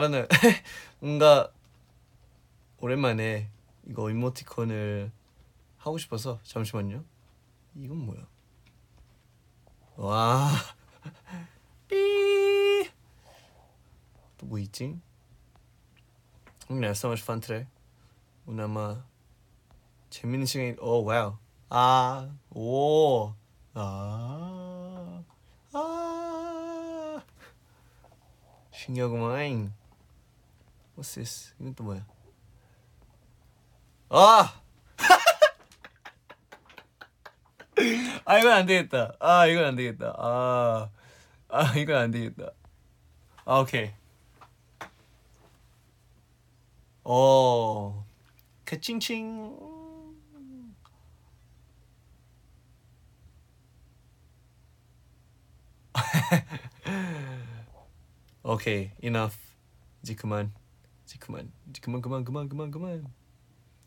know. 0.00 0.26
뭔가 1.00 1.50
오랜만에 2.80 3.48
이거 3.88 4.10
이모티콘을 4.10 5.10
하고 5.78 5.98
싶어서 5.98 6.38
잠시만요. 6.42 7.04
이건 7.76 7.96
뭐야? 7.98 8.26
와. 9.96 10.50
삐. 11.88 12.88
또 14.38 14.46
뭐 14.46 14.58
있지? 14.58 14.98
I'm 16.68 16.68
gonna 16.76 16.86
have 16.88 16.96
so 16.96 17.08
much 17.08 17.22
fun 17.22 17.40
today. 17.40 17.66
오늘 18.46 18.64
아마 18.64 19.02
재밌는 20.10 20.46
시간이. 20.46 20.76
오 20.80 21.04
wow. 21.04 21.36
아, 21.68 22.30
오, 22.50 23.32
아, 23.74 25.22
아. 25.72 27.22
신기하구만. 28.72 29.72
What's 30.96 31.14
this? 31.14 31.54
이건 31.60 31.74
또 31.74 31.84
뭐야? 31.84 32.06
아! 34.08 34.62
아 38.24 38.38
이건 38.38 38.52
안 38.52 38.66
되겠다. 38.66 39.14
아 39.20 39.46
이건 39.46 39.64
안 39.66 39.76
되겠다. 39.76 40.14
아, 40.16 40.90
아 41.48 41.74
이건 41.76 41.96
안 41.96 42.10
되겠다. 42.10 42.50
아 43.44 43.58
오케이. 43.60 43.92
오, 47.04 48.04
카칭칭. 48.64 49.56
오케이, 58.42 58.90
enough. 59.02 59.36
이제 60.02 60.14
그만. 60.14 60.52
이제 61.06 61.16
그만. 61.20 61.50
이제 61.70 61.80
그만 61.80 62.02
그만 62.02 62.24
그만 62.24 62.48
그만 62.48 62.70
그만. 62.70 63.06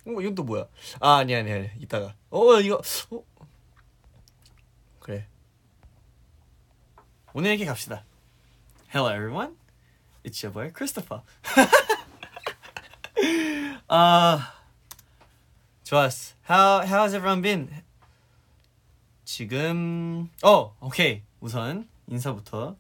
어 0.08 0.22
이건 0.22 0.36
또 0.36 0.44
뭐야? 0.44 0.66
아 1.02 1.18
아니 1.18 1.36
아니 1.36 1.52
아니 1.52 1.70
이따가. 1.78 2.16
어 2.30 2.60
이거 2.62 2.82
어 3.12 3.24
그래. 5.00 5.28
오늘 7.34 7.52
얘기 7.52 7.66
갑시다. 7.66 8.06
Hello 8.94 9.12
everyone. 9.12 9.56
It's 10.24 10.42
your 10.44 10.54
boy 10.54 10.72
Christopher. 10.74 11.24
아 13.90 14.54
좋았어. 15.84 16.36
How 16.50 16.82
how's 16.86 17.14
everyone 17.14 17.42
been? 17.42 17.84
지금 19.26 20.30
어 20.42 20.76
오케이 20.80 21.22
우선 21.40 21.88
인사부터 22.08 22.78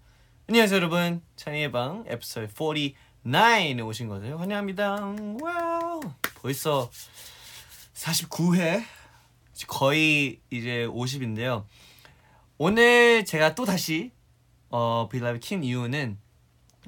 안녕하세요 0.48 0.78
여러분 0.78 1.22
찬이의 1.36 1.72
방 1.72 2.04
에피소드 2.08 2.52
49에 3.26 3.86
오신 3.86 4.08
것을 4.08 4.40
환영합니다 4.40 5.14
wow 5.42 6.00
벌써 6.42 6.90
49회 7.94 8.84
거의 9.68 10.40
이제 10.50 10.88
50인데요 10.88 11.66
오늘 12.58 13.26
제가 13.26 13.56
또 13.56 13.66
다시 13.66 14.12
어 14.70 15.08
V 15.10 15.16
LIVE 15.16 15.40
킨 15.40 15.64
이유는 15.64 16.18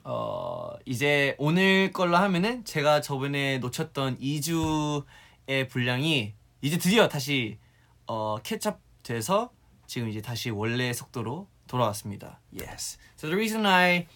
어 0.04 0.72
이제 0.86 1.36
오늘 1.38 1.92
걸로 1.92 2.18
하면은 2.18 2.66
제가 2.66 3.02
저번에 3.02 3.60
놓쳤던 3.60 4.20
2주의 4.20 5.70
분량이 5.70 6.34
이제 6.62 6.78
드디어 6.78 7.08
다시 7.08 7.58
어 8.08 8.38
캐첩 8.44 8.80
돼서 9.04 9.52
지금 9.88 10.10
이제 10.10 10.22
다시 10.22 10.50
원래 10.50 10.94
속도로 10.94 11.48
돌아왔습니다. 11.68 12.40
Yes. 12.58 12.98
So 13.18 13.30
the 13.30 13.36
reason 13.36 13.66
I, 13.66 14.08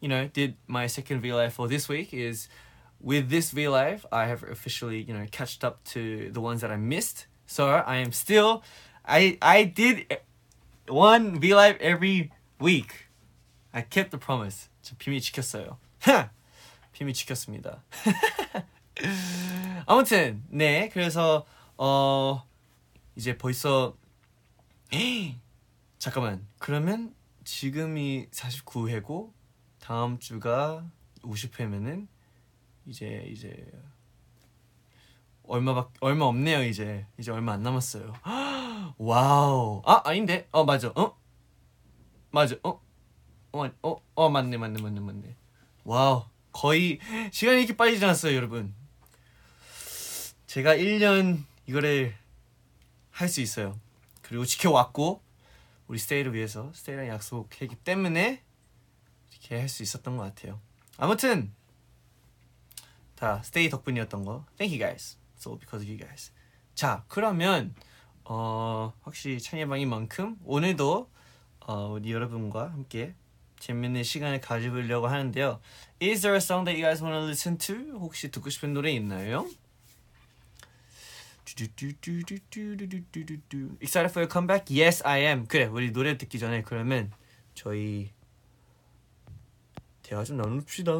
you 0.00 0.08
know, 0.08 0.28
did 0.28 0.56
my 0.66 0.86
second 0.86 1.20
V 1.20 1.32
live 1.32 1.52
for 1.52 1.68
this 1.68 1.88
week 1.88 2.12
is 2.12 2.48
with 3.00 3.28
this 3.30 3.50
V 3.50 3.68
live 3.68 4.06
I 4.12 4.26
have 4.26 4.42
officially, 4.42 5.02
you 5.02 5.14
know, 5.14 5.26
catched 5.30 5.64
up 5.64 5.82
to 5.94 6.30
the 6.30 6.40
ones 6.40 6.60
that 6.60 6.70
I 6.70 6.76
missed. 6.76 7.26
So 7.46 7.68
I 7.68 7.96
am 7.96 8.12
still, 8.12 8.62
I 9.04 9.38
I 9.40 9.64
did 9.64 10.18
one 10.88 11.40
V 11.40 11.54
live 11.54 11.76
every 11.80 12.32
week. 12.60 13.08
I 13.72 13.82
kept 13.82 14.10
the 14.10 14.18
promise. 14.18 14.68
저 14.82 14.94
비밀 14.96 15.20
지켰어요. 15.20 15.78
비밀 16.92 17.12
지켰습니다. 17.12 17.82
아무튼 19.86 20.42
네 20.48 20.88
그래서 20.92 21.44
어 21.76 22.42
이제 23.14 23.36
벌써 23.36 23.96
잠깐만 25.98 26.46
그러면 26.58 27.14
지금이 27.44 28.28
49회고 28.30 29.32
다음 29.91 30.19
주가 30.19 30.89
50회면은 31.21 32.07
이제 32.85 33.25
이제 33.27 33.69
얼마밖 35.43 35.91
얼마 35.99 36.23
없네요 36.27 36.63
이제. 36.63 37.05
이제 37.19 37.29
얼마 37.29 37.51
안 37.51 37.61
남았어요. 37.61 38.13
와우. 38.97 39.81
아 39.85 40.01
아닌데? 40.05 40.47
어 40.53 40.63
맞아. 40.63 40.93
어? 40.95 41.17
맞아. 42.29 42.55
어어어 42.63 42.79
어, 43.83 44.01
어, 44.15 44.29
맞네 44.29 44.55
맞네 44.55 44.81
맞네 44.81 45.01
맞네. 45.01 45.35
Wow. 45.83 46.23
거의 46.53 46.99
시간이 47.33 47.57
이렇게 47.57 47.75
빨리 47.75 47.99
지났어요 47.99 48.33
여러분. 48.33 48.73
제가 50.47 50.73
1년 50.77 51.43
이거를 51.67 52.15
할 53.09 53.27
수 53.27 53.41
있어요. 53.41 53.77
그리고 54.21 54.45
지켜왔고 54.45 55.21
우리 55.87 55.99
스테이를 55.99 56.33
위해서 56.33 56.71
스테이랑 56.73 57.09
약속했기 57.09 57.75
때문에 57.83 58.41
이렇게 59.51 59.59
할 59.59 59.67
수 59.69 59.83
있었던 59.83 60.15
것 60.15 60.23
같아요. 60.23 60.61
아무튼 60.97 61.53
다 63.15 63.41
스테이 63.43 63.69
덕분이었던 63.69 64.23
거. 64.23 64.45
Thank 64.57 64.71
you 64.73 64.79
guys. 64.79 65.17
It's 65.35 65.45
all 65.45 65.59
because 65.59 65.83
of 65.83 65.91
you 65.91 65.97
guys. 65.99 66.31
자 66.73 67.03
그러면 67.09 67.75
어 68.23 68.93
확실히 69.01 69.41
찬이의 69.41 69.65
방인 69.65 69.89
만큼 69.89 70.37
오늘도 70.45 71.11
어, 71.67 71.87
우리 71.91 72.11
여러분과 72.13 72.71
함께 72.71 73.13
재밌는 73.59 74.03
시간을 74.03 74.39
가져보려고 74.39 75.07
하는데요. 75.07 75.59
Is 76.01 76.21
there 76.21 76.35
a 76.35 76.37
song 76.37 76.65
that 76.65 76.81
you 76.81 76.81
guys 76.81 77.03
want 77.03 77.13
to 77.13 77.27
listen 77.27 77.57
to? 77.57 77.99
혹시 77.99 78.31
듣고 78.31 78.49
싶은 78.49 78.73
노래 78.73 78.91
있나요? 78.91 79.47
Excited 83.81 84.09
for 84.09 84.21
your 84.21 84.31
comeback? 84.31 84.65
Yes, 84.71 85.03
I 85.05 85.21
am. 85.21 85.45
그래, 85.47 85.65
우리 85.65 85.91
노래 85.91 86.17
듣기 86.17 86.39
전에 86.39 86.63
그러면 86.63 87.11
저희 87.53 88.13
대화 90.11 90.25
좀 90.25 90.35
나눕시다. 90.35 90.91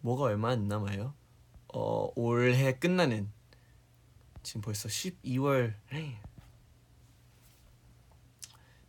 뭐가 0.00 0.22
얼마 0.22 0.48
안 0.52 0.66
남아요? 0.66 1.12
어, 1.74 2.10
올해 2.16 2.72
끝나는 2.72 3.30
지금 4.42 4.62
벌써 4.62 4.88
12월 4.88 5.74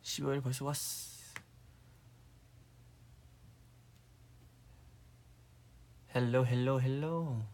12월 0.03 0.41
벌써 0.41 0.63
왔어. 0.63 1.33
헬로 6.15 6.47
헬로 6.47 6.81
헬로 6.81 7.45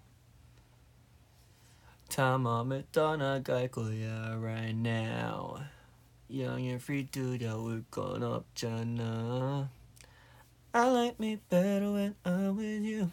다 2.10 2.38
맘을 2.38 2.86
떠나갈 2.92 3.70
거야 3.70 4.36
right 4.36 4.78
now 4.88 5.79
영영 6.32 6.76
free 6.76 7.08
두려울 7.08 7.84
건 7.90 8.22
없잖아. 8.22 9.68
I 10.72 10.90
like 10.90 11.16
me 11.20 11.38
better 11.50 11.92
when 11.92 12.16
I'm 12.24 12.56
with 12.56 12.86
you. 12.86 13.10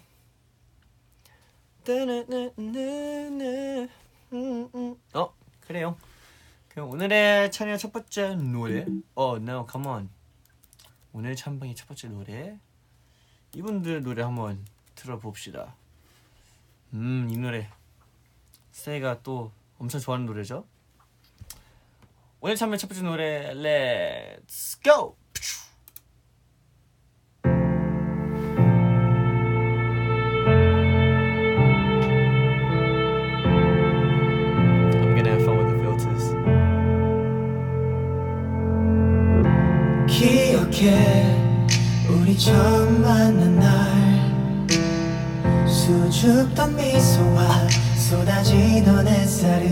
따나나나나. 1.82 3.88
어 5.14 5.34
그래요. 5.60 5.96
그럼 6.68 6.90
오늘의 6.90 7.50
찬이의 7.50 7.78
첫 7.78 7.90
번째 7.90 8.34
노래. 8.34 8.84
어 9.14 9.36
no 9.36 9.66
come 9.70 9.88
on. 9.88 10.10
오늘 11.14 11.34
찬방의 11.34 11.74
첫 11.74 11.86
번째 11.86 12.08
노래. 12.08 12.60
이분들 13.54 14.02
노래 14.02 14.24
한번 14.24 14.62
들어봅시다. 14.94 15.74
음, 16.92 17.28
이 17.30 17.38
노래. 17.38 17.70
세이가 18.72 19.22
또 19.22 19.52
엄청 19.78 20.00
좋아하는 20.00 20.26
노래죠. 20.26 20.66
오늘 22.46 22.54
참여 22.54 22.76
첫 22.76 22.86
번째 22.86 23.02
노래, 23.02 23.52
Let's 23.56 24.80
go! 24.80 25.16
I'm 35.02 35.16
gonna 35.16 35.30
have 35.30 35.42
fun 35.42 35.58
with 35.58 35.74
the 35.74 35.82
filters. 35.82 36.24
기억해 40.06 40.86
우리 42.08 42.38
처음 42.38 43.02
만난 43.02 43.58
날 43.58 43.66
수줍던 45.66 46.76
미소와 46.76 47.68
쏟아지던 48.08 49.08
햇살 49.08 49.64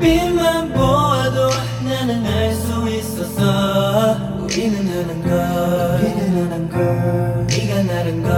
빛만 0.00 0.72
보아도 0.72 1.50
나는 1.84 2.24
알 2.26 2.52
수 2.54 2.88
있었어. 2.88 4.16
우리는 4.40 4.76
하는 4.88 5.22
걸. 5.22 6.00
우리는 6.00 6.50
하는 6.50 6.68
걸. 6.68 7.46
네가 7.48 7.82
나는 7.82 8.22
걸. 8.22 8.36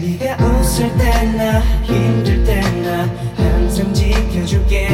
네가 0.00 0.44
웃을 0.44 0.88
때나 0.96 1.60
힘들 1.82 2.44
때나 2.44 3.08
항상 3.36 3.92
지켜줄게. 3.92 4.88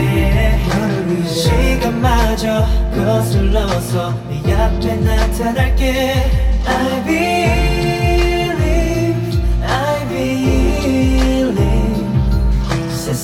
너를 0.68 1.10
위해. 1.10 1.28
시간마저 1.28 2.66
거슬러서 2.94 4.14
네 4.28 4.54
앞에 4.54 4.96
나타날게. 4.96 6.46
I'll 6.66 7.06
be 7.06 7.65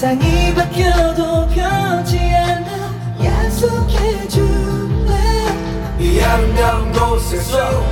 세상이 0.03 0.53
바뀌어도 0.53 1.47
변치 1.51 2.19
않아 2.19 2.93
약속해줄래? 3.23 5.15
이 6.01 6.21
아름다운 6.21 6.91
곳에서 6.91 7.87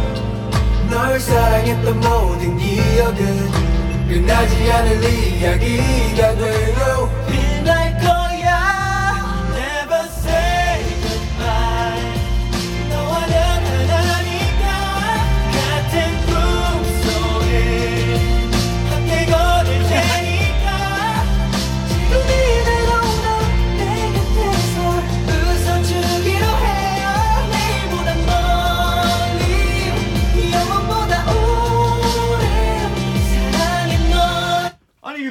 널 0.91 1.21
사랑했던 1.21 2.01
모든 2.01 2.59
기억은 2.59 4.09
끝나지 4.09 4.73
않을 4.73 5.05
이야기가 5.05 6.35
돼요 6.35 7.20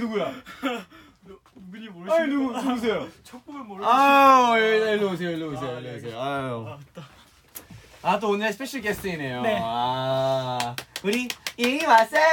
누구야? 0.10 0.34
누군지 1.54 1.88
아니 1.88 1.88
모르시는 1.94 2.30
누구 2.30 2.52
누구세요? 2.62 3.08
첫 3.24 3.46
보면 3.46 3.68
모르 3.68 3.86
아우 3.86 4.58
일로 4.58 4.88
일로 4.88 5.12
오세요 5.12 5.30
일로 5.32 5.52
오세요 5.52 5.70
아, 5.70 5.80
일로 5.80 5.82
네. 5.82 5.96
오세요 5.98 6.22
아유 6.22 6.78
아또 8.02 8.30
오늘 8.32 8.52
스페셜 8.52 8.82
게스트이네요 8.82 9.42
네. 9.42 9.60
아 9.62 10.76
우리 11.04 11.28
이 11.58 11.86
왔어요 11.86 12.24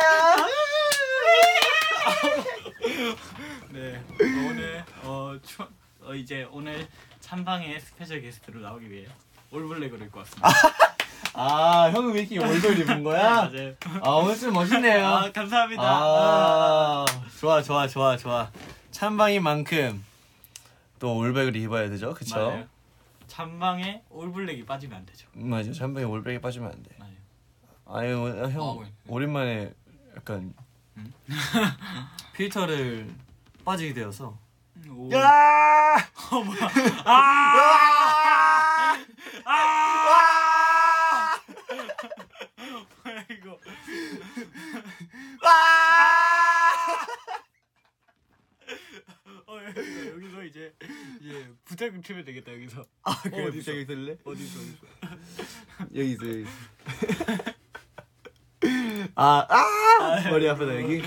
네 3.71 3.97
어, 3.97 4.49
오늘 4.49 4.85
어, 5.03 5.37
추, 5.45 5.67
어 6.03 6.15
이제 6.15 6.49
오늘 6.51 6.87
찬방의 7.21 7.81
스페셜 7.81 8.23
게스트로 8.23 8.61
나오기 8.61 8.91
위해 8.91 9.07
올블랙으로 9.51 10.05
입고 10.07 10.21
왔습니다. 10.21 10.49
아 11.35 11.91
형은 11.93 12.13
왜 12.15 12.21
이렇게 12.23 12.39
올돌 12.39 12.79
입은 12.79 13.03
거야? 13.03 13.49
맞아요. 13.53 13.75
아 14.03 14.11
오늘 14.11 14.39
좀 14.39 14.53
멋있네요 14.55 15.07
아 15.07 15.31
감사합니다. 15.33 15.83
아 15.85 17.05
좋아 17.39 17.63
좋아 17.63 17.87
좋아 17.87 18.17
좋아 18.17 18.51
찬방인 18.91 19.43
만큼 19.43 20.05
또 20.99 21.17
올백을 21.17 21.55
입어야 21.57 21.89
되죠 21.91 22.15
그쵸? 22.15 22.37
맞아요. 22.39 22.65
찬방에 23.27 24.03
올블랙이 24.09 24.65
빠지면 24.65 24.99
안 24.99 25.07
되죠. 25.07 25.29
맞아 25.35 25.71
찬방에 25.73 26.07
올백이 26.07 26.41
빠지면 26.41 26.71
안 26.73 26.83
돼 26.83 26.91
맞아요. 26.99 27.15
아유 27.89 28.43
어, 28.45 28.49
형 28.49 28.63
아, 28.63 28.73
왜? 28.81 28.91
오랜만에 29.07 29.73
약간 30.17 30.55
음? 30.97 31.13
필터를 32.33 33.13
빠지게 33.65 33.93
되어서 33.93 34.39
오. 34.91 35.11
야! 35.13 35.97
어, 36.31 36.41
뭐야? 36.43 36.59
아! 37.05 38.97
아! 39.45 41.35
뭐야 43.05 43.25
이거? 43.31 43.46
어 49.49 49.59
여기서, 49.65 50.11
여기서 50.13 50.45
이제 50.45 50.75
이제 51.21 51.49
부탁을 51.65 52.03
치면 52.03 52.25
되겠다 52.25 52.53
여기서. 52.53 52.85
아 53.03 53.21
그래 53.23 53.47
어디서? 53.47 53.65
부탁이 53.73 53.87
들래? 53.87 54.17
어디서 54.25 54.59
어디서? 54.61 54.87
여기 55.95 56.13
있어 56.13 56.27
여기 56.27 56.43
있어 56.43 56.51
아, 59.15 59.47
아! 59.49 60.31
머리 60.31 60.49
아프다 60.49 60.81
여기 60.83 61.03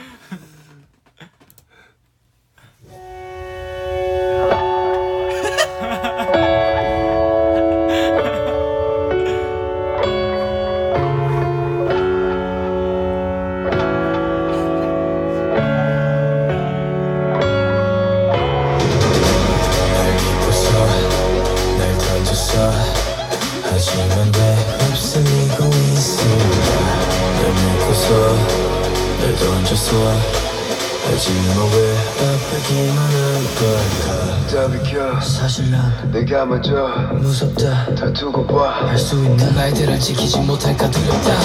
수 39.09 39.15
있는 39.25 39.55
말들을 39.55 39.99
지키지 39.99 40.39
못할까 40.41 40.87
두렵다 40.91 41.39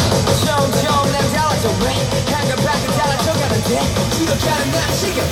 점점 0.45 1.13
난 1.13 1.33
달라져 1.33 1.71
왜 1.81 1.95
한결 2.31 2.57
밖에 2.57 2.87
달라져가는데 2.89 3.81
이렇게 4.23 4.49
하는 4.51 4.71
난 4.71 4.93
지금 4.93 5.23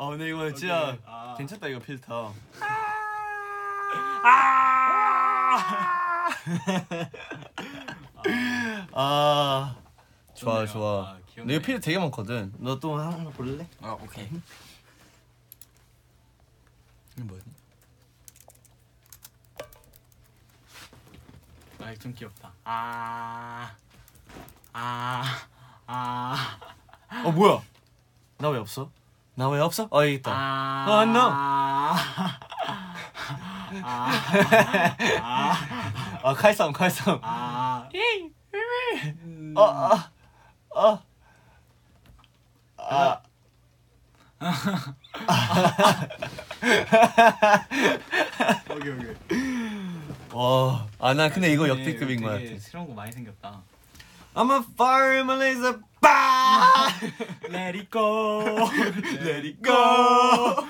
아 0.00 0.10
근데 0.10 0.28
이거 0.30 0.52
진짜 0.52 0.88
오케이. 0.88 0.98
아. 1.06 1.34
괜찮다 1.38 1.68
이거 1.68 1.78
필터 1.78 2.32
아 8.92 9.76
좋아. 10.34 10.66
좋아 10.66 11.08
아. 11.10 11.18
근데 11.34 11.54
이거 11.54 11.78
되게 11.78 11.98
많거든 11.98 12.52
너 12.58 12.78
또 12.80 12.96
하나 12.98 13.30
볼래? 13.30 13.66
아 13.80 13.92
오케이. 13.92 14.26
이거 17.16 17.24
뭐야? 17.24 17.40
아좀 21.80 22.12
귀엽다. 22.14 22.52
아. 22.64 23.70
아. 24.72 25.22
아. 25.86 26.58
어 27.24 27.30
뭐야 27.32 27.62
나 28.38 28.48
왜 28.50 28.58
없어? 28.58 28.90
나 29.34 29.48
왜 29.48 29.60
없어? 29.60 29.88
어 29.90 30.02
여기 30.02 30.14
있다 30.14 30.32
아. 30.32 30.86
어, 30.88 30.92
안 30.98 31.12
넣어. 31.12 31.30
아. 31.30 31.96
아 35.22 35.77
칼싸움 36.36 36.72
칼싸움 36.72 37.20
아. 37.22 37.88
어어어 39.54 39.98
어, 40.74 41.02
아. 42.78 43.20
오케이 48.70 48.92
오케이. 48.92 49.14
와, 50.32 50.86
아, 51.00 51.12
나 51.14 51.28
근데 51.28 51.52
이거 51.52 51.64
네, 51.64 51.70
역대급인 51.70 52.22
것 52.22 52.28
같아. 52.28 52.44
새로운 52.60 52.86
거 52.88 52.94
많이 52.94 53.10
생겼다. 53.10 53.60
I'm 54.34 54.52
a 54.52 54.62
fireman 54.74 55.40
laser, 55.40 55.80
빠! 56.00 56.86
Let 57.50 57.74
it 57.76 57.90
go. 57.90 58.44
Let 59.24 59.44
it 59.44 59.60
go 59.60 60.64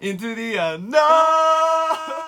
into 0.00 0.34
the 0.34 0.56
unknown. 0.56 2.23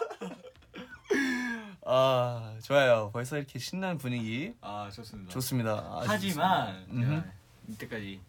아, 1.88 2.54
좋아요. 2.62 3.10
벌써 3.12 3.36
이렇게 3.38 3.58
신나는 3.58 3.96
분위기 3.98 4.52
아 4.60 4.90
좋습니다. 4.92 5.32
좋습니다. 5.32 5.72
아, 5.72 6.02
하지만. 6.06 6.86
제가 6.92 7.24
이때까지 7.68 8.20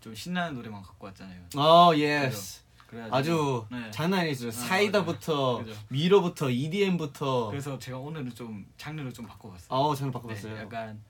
좀 0.00 0.14
신나는 0.14 0.54
노래만 0.54 0.82
갖고 0.82 1.06
왔잖아요. 1.06 1.40
어, 1.56 1.92
yes. 1.96 2.62
그래가지고 2.86 3.16
아주 3.16 3.66
네. 3.70 3.90
장난 3.90 4.20
아니죠. 4.20 4.48
아, 4.48 4.50
사이다부터. 4.50 5.58
그죠. 5.64 5.78
미로부터 5.88 6.50
EDM부터 6.50 7.48
그래서 7.50 7.78
제가 7.78 7.98
오늘은 7.98 8.34
좀 8.34 8.66
장르를 8.76 9.12
좀 9.12 9.26
바꿔봤어요. 9.26 9.68
어, 9.68 9.94
네, 9.94 10.10
바꿔봤어요. 10.10 10.56
약간 10.58 11.02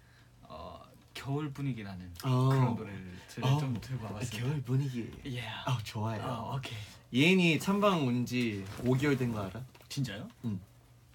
어, 0.42 0.80
겨울 1.14 1.52
분위기 1.52 1.82
나는 1.82 2.12
어. 2.24 2.48
그런 2.48 2.74
노래를 2.76 3.12
들, 3.28 3.44
어. 3.44 3.58
좀 3.58 3.80
들고 3.80 4.04
와봤습니다. 4.06 4.38
겨울 4.48 4.62
분위기. 4.62 5.10
예. 5.26 5.42
아, 5.64 5.78
좋아요. 5.82 6.22
어, 6.22 6.56
오케이. 6.56 6.76
예인이 7.12 7.58
참방 7.58 8.06
온 8.06 8.24
지 8.26 8.64
5개월 8.84 9.18
된 9.18 9.32
거 9.32 9.40
알아? 9.42 9.60
진짜요? 9.88 10.28
응. 10.44 10.60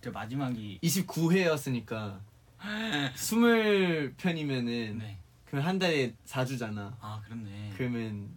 저 0.08 0.12
마지막이 0.12 0.80
29회였으니까 0.82 2.18
20편이면은 2.62 4.96
네. 5.00 5.18
그럼 5.46 5.66
한 5.66 5.78
달에 5.78 6.14
4주잖아. 6.26 6.94
아 7.02 7.22
그렇네. 7.26 7.74
그러면 7.76 8.30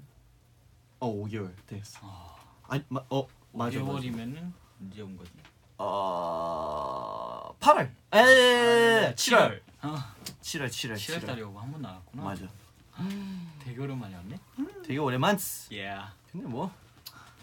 어 0.98 1.12
5개월 1.14 1.52
됐어. 1.68 2.00
아, 2.02 2.34
아니 2.66 2.82
마, 2.88 3.00
어 3.08 3.24
맞아 3.52 3.78
맞아. 3.78 3.92
5개월이면은 4.00 4.50
언제 4.80 5.00
온 5.02 5.16
거지? 5.16 5.30
어 5.78 7.54
8월. 7.60 7.88
에 8.14 9.14
7월. 9.14 9.60
아, 9.82 10.12
7월 10.42 10.66
7월 10.66 10.94
7월 10.94 11.24
달에 11.24 11.42
오고 11.42 11.60
한 11.60 11.70
번 11.70 11.82
나왔구나. 11.82 12.24
맞아. 12.24 12.48
되게 13.60 13.80
오랜만에 13.80 14.16
왔네. 14.16 14.36
되게 14.84 14.98
오랜만. 14.98 15.38
예. 15.70 15.96
근데 16.32 16.48
뭐 16.48 16.68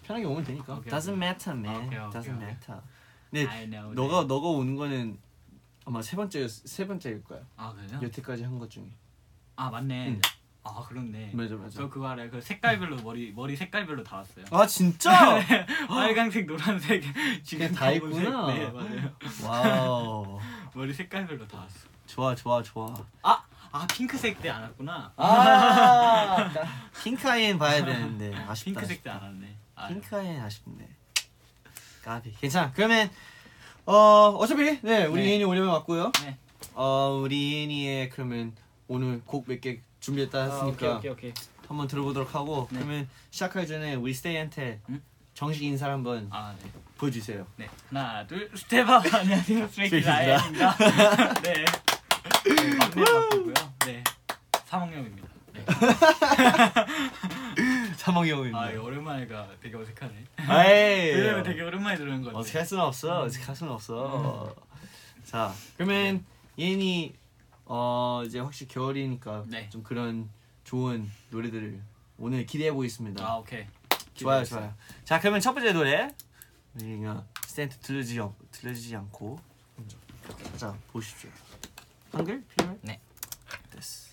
편하게 0.04 0.26
오면 0.26 0.44
되니까. 0.44 0.74
오케이, 0.76 0.92
Doesn't 0.92 1.14
matter, 1.16 1.58
man. 1.58 1.88
오케이, 1.88 1.98
오케이, 2.00 2.12
Doesn't 2.22 2.36
오케이. 2.36 2.44
matter. 2.50 2.82
근데 3.32 3.46
너가 3.94 4.10
that. 4.22 4.28
너가 4.28 4.48
오는 4.48 4.76
거는 4.76 5.20
아마 5.86 6.02
세 6.02 6.16
번째 6.16 6.48
세 6.48 6.86
번째일 6.88 7.24
거야. 7.24 7.40
아 7.56 7.74
그래요? 7.74 8.00
여태까지 8.04 8.44
한 8.44 8.60
것 8.60 8.70
중에. 8.70 8.92
아 9.56 9.70
맞네. 9.70 10.08
응. 10.10 10.22
아 10.64 10.84
그렇네. 10.86 11.32
맞아, 11.34 11.56
맞아. 11.56 11.78
저 11.78 11.90
그거 11.90 12.08
알아요. 12.10 12.30
그 12.30 12.42
색깔별로 12.42 12.98
머리 12.98 13.32
머리 13.32 13.56
색깔별로 13.56 14.04
다 14.04 14.18
왔어요. 14.18 14.44
아 14.52 14.68
진짜? 14.68 15.40
빨간색, 15.88 16.46
노란색, 16.46 17.04
지금 17.44 17.72
다. 17.74 17.90
있구나. 17.92 18.48
네 18.48 18.70
맞아요. 18.70 19.16
Wow. 19.46 20.40
머리 20.76 20.94
색깔별로 20.94 21.48
다 21.48 21.60
왔어. 21.60 21.88
좋아 22.06 22.36
좋아 22.36 22.62
좋아. 22.62 22.94
아, 23.24 23.44
아 23.72 23.88
핑크색 23.88 24.42
때 24.42 24.50
안 24.50 24.64
왔구나. 24.64 25.14
아 25.16 26.50
핑크 27.04 27.30
아이엔 27.30 27.58
봐야 27.58 27.84
되는데 27.86 28.36
아쉽다. 28.36 28.82
핑크색 28.82 29.04
때 29.04 29.10
안 29.10 29.22
왔네. 29.22 29.58
아, 29.76 29.88
핑크 29.88 30.16
아이엔 30.18 30.42
아쉽네. 30.42 30.90
까비. 32.08 32.32
괜찮아. 32.40 32.72
그러면 32.74 33.10
어 33.86 34.30
어차피 34.40 34.80
네 34.82 35.06
우리 35.06 35.24
네. 35.24 35.30
이엔이 35.32 35.44
오려면 35.44 35.72
왔고요. 35.74 36.12
네. 36.24 36.38
어 36.74 37.20
우리 37.22 37.54
이엔이의 37.54 38.10
그러면 38.12 38.54
오늘 38.88 39.22
곡 39.26 39.46
몇 39.50 39.60
개 39.60 39.82
준비했다 40.00 40.38
아, 40.40 40.44
했으니까 40.44 40.70
오케이 40.70 40.90
오케이 41.12 41.12
오케이. 41.12 41.34
한번 41.68 41.88
들어보도록 41.90 42.34
하고 42.34 42.70
네. 42.72 42.80
그러면 42.80 43.10
시작하기 43.32 43.68
전에 43.68 43.96
우리 43.96 44.14
스테이한테 44.14 44.80
응? 44.90 45.02
정식 45.34 45.64
인사를 45.64 45.94
한번 45.94 46.28
아 46.32 46.56
네. 46.64 46.72
보여주세요. 46.98 47.46
네. 47.58 47.68
하나 47.90 48.26
둘 48.26 48.50
Step 48.56 48.83
out 48.83 49.04
안녕하세요. 49.14 49.68
라이언입니다. 50.06 50.78
네. 51.44 51.54
네. 51.54 51.66
막내 52.80 53.04
바꾸고요. 53.04 53.54
네. 53.86 54.04
사몽형입니다. 54.66 55.28
네. 55.54 55.66
사몽이 58.08 58.32
형입니다. 58.32 58.58
아 58.58 58.72
이거 58.72 58.84
오랜만에가 58.84 59.50
되게 59.62 59.76
어색하네. 59.76 60.26
아이. 60.38 61.12
왜냐면 61.12 61.44
되게 61.44 61.62
오랜만에 61.62 61.98
들은 61.98 62.22
건데. 62.22 62.40
어색할 62.40 62.66
수는 62.66 62.82
없어. 62.82 63.24
어색할 63.24 63.54
수는 63.54 63.74
없어. 63.74 64.56
자, 65.26 65.54
그러면 65.76 66.24
예인이 66.58 67.14
어 67.66 68.24
이제 68.26 68.40
확실히 68.40 68.70
겨울이니까 68.70 69.44
네. 69.48 69.70
좀 69.70 69.84
그런 69.84 70.30
좋은 70.64 71.12
노래들을 71.32 71.82
오늘 72.18 72.46
기대해 72.46 72.72
보겠습니다. 72.72 73.26
아 73.28 73.36
오케이. 73.40 73.66
좋아요. 74.14 74.46
좋아요. 74.46 74.74
자, 75.04 75.20
그러면 75.20 75.42
첫 75.42 75.54
번째 75.54 75.74
노래 75.74 76.08
우리가 76.76 77.26
스탠트 77.46 77.78
들려주지 77.80 78.22
않, 78.22 78.34
들려주지 78.52 78.96
않고 78.96 79.38
먼저 79.76 79.98
자 80.56 80.74
보십시오. 80.94 81.30
한글 82.14 82.42
필요해? 82.56 82.78
네. 82.84 83.02
됐어. 83.70 84.08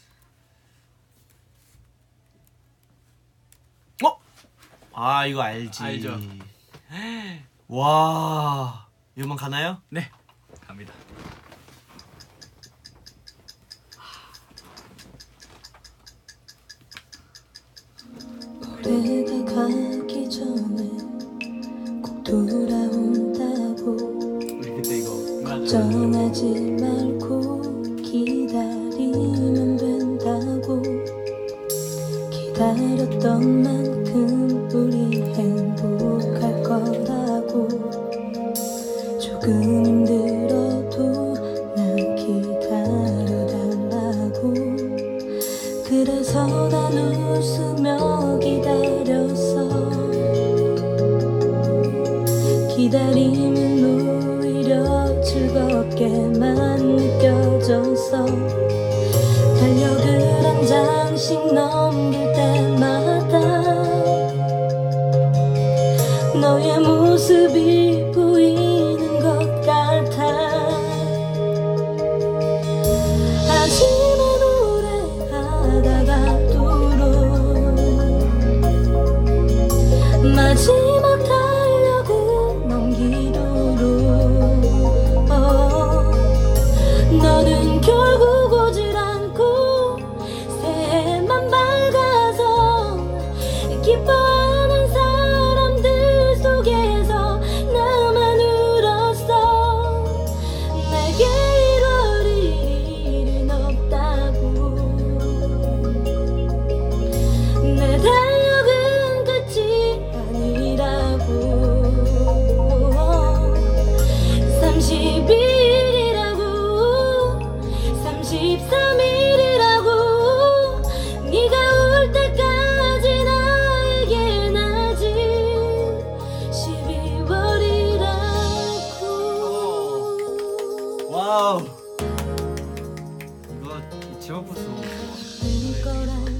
어? 4.02 4.18
아 4.94 5.26
이거 5.26 5.42
알지. 5.42 5.82
알죠. 5.82 6.18
와 7.68 8.86
이거만 9.16 9.36
가나요? 9.36 9.80
네. 9.88 10.08
갑니다. 10.66 10.92
올해가 18.84 19.54
가기 19.54 20.28
전에 20.28 20.88
꼭 22.02 22.22
돌아온다고 22.22 23.96
우리 24.58 24.70
그때 24.76 24.98
이거 24.98 25.10
걱정하지 25.44 26.76
말고 26.80 27.43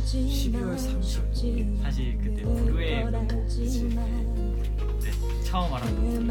12월 0.05 0.77
30일 0.77 1.83
사실 1.83 2.19
그때 2.19 2.43
불후의 2.43 3.05
명곡 3.11 3.47
네, 3.49 5.11
처음 5.45 5.73
알았던 5.75 6.31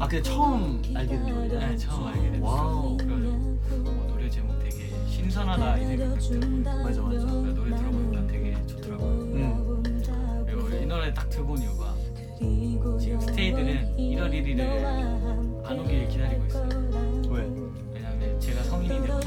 아 0.00 0.08
근데 0.08 0.22
처음 0.22 0.82
알게 0.94 1.16
된 1.16 1.26
노래 1.26 1.48
네, 1.68 1.76
처음 1.76 2.06
알게 2.06 2.30
됐어요. 2.32 2.44
Wow. 2.44 2.96
어, 3.00 4.06
노래 4.08 4.28
제목 4.30 4.58
되게 4.60 4.90
신선하다 5.08 5.78
이 5.78 5.86
생각이 5.86 6.28
들었거든요. 6.28 6.62
맞아 6.82 7.02
맞아 7.02 7.02
그래서 7.02 7.26
노래 7.54 7.76
들어보니까 7.76 8.26
되게 8.26 8.66
좋더라고요. 8.66 9.10
응 9.34 9.82
그리고 10.46 10.68
이 10.82 10.86
노래 10.86 11.12
딱 11.14 11.28
듣고 11.30 11.52
온 11.52 11.62
이유가 11.62 11.94
지금 12.98 13.20
스테이들은 13.20 13.96
1월 13.96 14.30
1일을 14.32 15.64
안 15.66 15.78
오길 15.80 16.08
기다리고 16.08 16.46
있어요. 16.46 16.68
왜? 17.30 17.48
왜냐면 17.94 18.40
제가 18.40 18.62
성인이 18.64 18.88
되고 19.02 19.20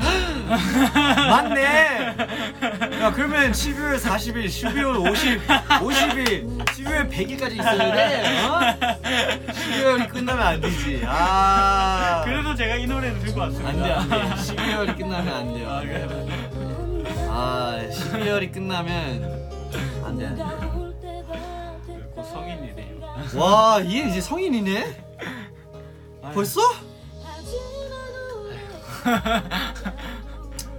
맞네 0.58 1.63
야 3.01 3.12
그러면 3.13 3.51
12월 3.51 3.98
40일 4.00 4.46
12월 4.48 5.10
50 5.12 5.48
50일 5.48 6.65
12월 6.65 7.10
100일까지 7.10 7.53
있어야 7.53 7.91
돼 7.93 8.46
어? 8.46 8.60
12월이 9.51 10.10
끝나면 10.10 10.48
안 10.48 10.62
되지 10.62 11.03
아 11.08 12.22
그래서 12.25 12.53
제가 12.55 12.75
이 12.75 12.86
노래를 12.88 13.20
들고 13.20 13.39
왔습니다. 13.39 13.70
안돼 13.70 13.91
안돼 13.93 14.15
12월이 14.36 14.98
끝나면 14.98 15.34
안 15.34 15.53
돼요 15.53 15.70
아? 15.70 15.81
아 17.34 17.79
12월이 17.91 18.53
끝나면 18.53 19.50
안 20.03 20.17
돼 20.17 20.25
안 20.25 20.36
돼 20.36 20.43
곧 22.13 22.25
성인이 22.25 22.75
돼요. 22.75 23.00
와 23.36 23.79
얘 23.84 24.10
이제 24.10 24.20
성인이네? 24.20 24.86
벌써? 26.34 26.60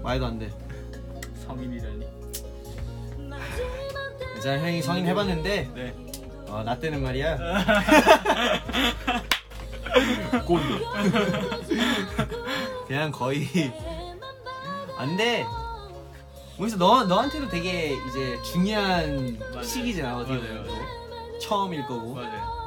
말도 0.02 0.26
안 0.26 0.38
돼. 0.38 0.50
성인이라니. 1.46 2.06
이제 4.38 4.58
형이 4.58 4.82
성인 4.82 5.06
해봤는데 5.06 5.70
네. 5.74 5.94
어, 6.48 6.62
나 6.64 6.78
때는 6.78 7.02
말이야. 7.02 7.38
꼰대. 10.46 10.64
그냥 12.88 13.10
거의 13.12 13.46
안 14.98 15.16
돼. 15.16 15.46
그래서 16.58 16.76
너 16.76 17.04
너한테도 17.04 17.48
되게 17.48 17.96
이제 18.08 18.38
중요한 18.42 19.38
맞아요. 19.50 19.62
시기잖아 19.62 20.18
어떻게 20.18 20.38
맞아요, 20.38 20.62
보면 20.64 21.38
처음일 21.40 21.86
거고 21.86 22.14
맞아요. 22.14 22.61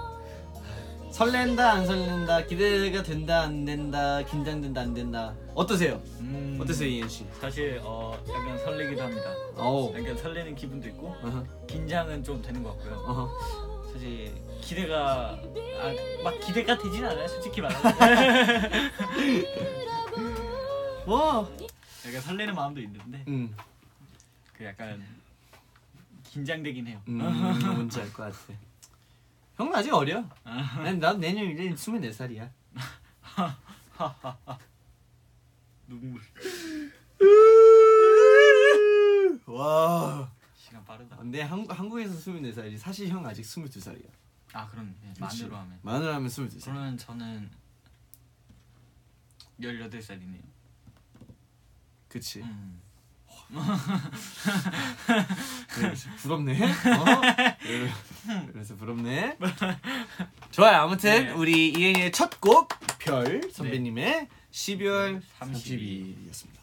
설렌다 1.15 1.71
안 1.71 1.85
설렌다 1.85 2.43
기대가 2.45 3.01
된다 3.01 3.43
안 3.43 3.63
된다 3.63 4.21
긴장된다 4.23 4.81
안 4.81 4.93
된다 4.93 5.33
어떠세요? 5.53 6.01
음, 6.19 6.59
어떠세요 6.61 6.89
이현 6.89 7.07
씨? 7.07 7.25
사실 7.39 7.79
어 7.85 8.21
약간 8.27 8.57
설레기도 8.57 9.01
합니다. 9.01 9.33
어우 9.55 9.97
약간 9.97 10.17
설레는 10.17 10.55
기분도 10.55 10.89
있고 10.89 11.15
어허 11.23 11.45
긴장은 11.67 12.21
좀 12.21 12.41
되는 12.41 12.61
것 12.61 12.75
같고요. 12.77 12.95
어허 13.07 13.93
사실 13.93 14.33
기대가 14.59 15.39
아, 15.79 16.21
막 16.21 16.37
기대가 16.41 16.77
되진 16.77 17.05
않아요. 17.05 17.25
솔직히 17.29 17.61
말하면. 17.61 17.93
뭐 21.07 21.49
약간 22.07 22.21
설레는 22.21 22.53
마음도 22.55 22.81
있는데 22.81 23.23
음, 23.29 23.55
그 24.57 24.65
약간 24.65 25.01
긴장되긴 26.25 26.87
해요. 26.87 26.99
음 27.07 27.19
뭔지 27.19 28.01
알 28.01 28.11
것 28.11 28.23
같아 28.23 28.37
형은 29.57 29.73
아직 29.75 29.93
어려 29.93 30.23
난, 30.43 30.99
난 30.99 31.19
내년 31.19 31.45
이제 31.49 31.69
24살이야 31.69 32.49
눈물. 35.87 36.21
와 39.47 40.29
시간 40.55 40.83
빠르다. 40.83 41.15
근데 41.17 41.41
한, 41.41 41.65
한국에서 41.69 42.13
24살이지 42.15 42.77
사실 42.77 43.07
형 43.07 43.25
아직 43.25 43.43
22살이야 43.43 44.09
아 44.53 44.67
그럼 44.67 44.95
네, 45.01 45.13
만으로 45.19 45.55
하면. 45.55 45.79
만으로 45.83 46.13
하면 46.15 46.29
22살 46.29 46.63
그러면 46.63 46.97
저는 46.97 47.49
18살이네요. 49.61 50.41
그치 52.09 52.41
음. 52.41 52.81
그래서 55.73 56.09
부럽네 56.17 56.63
어? 56.63 57.05
그래- 57.61 57.91
그래서 58.51 58.75
부럽네 58.75 59.37
좋아요 60.51 60.81
아무튼 60.81 61.25
네. 61.25 61.31
우리 61.31 61.69
이행의 61.69 62.11
첫 62.11 62.39
곡 62.41 62.69
별 62.99 63.49
선배님의 63.51 64.27
12월 64.51 65.21
30일. 65.39 66.15
30일이었습니다 66.31 66.55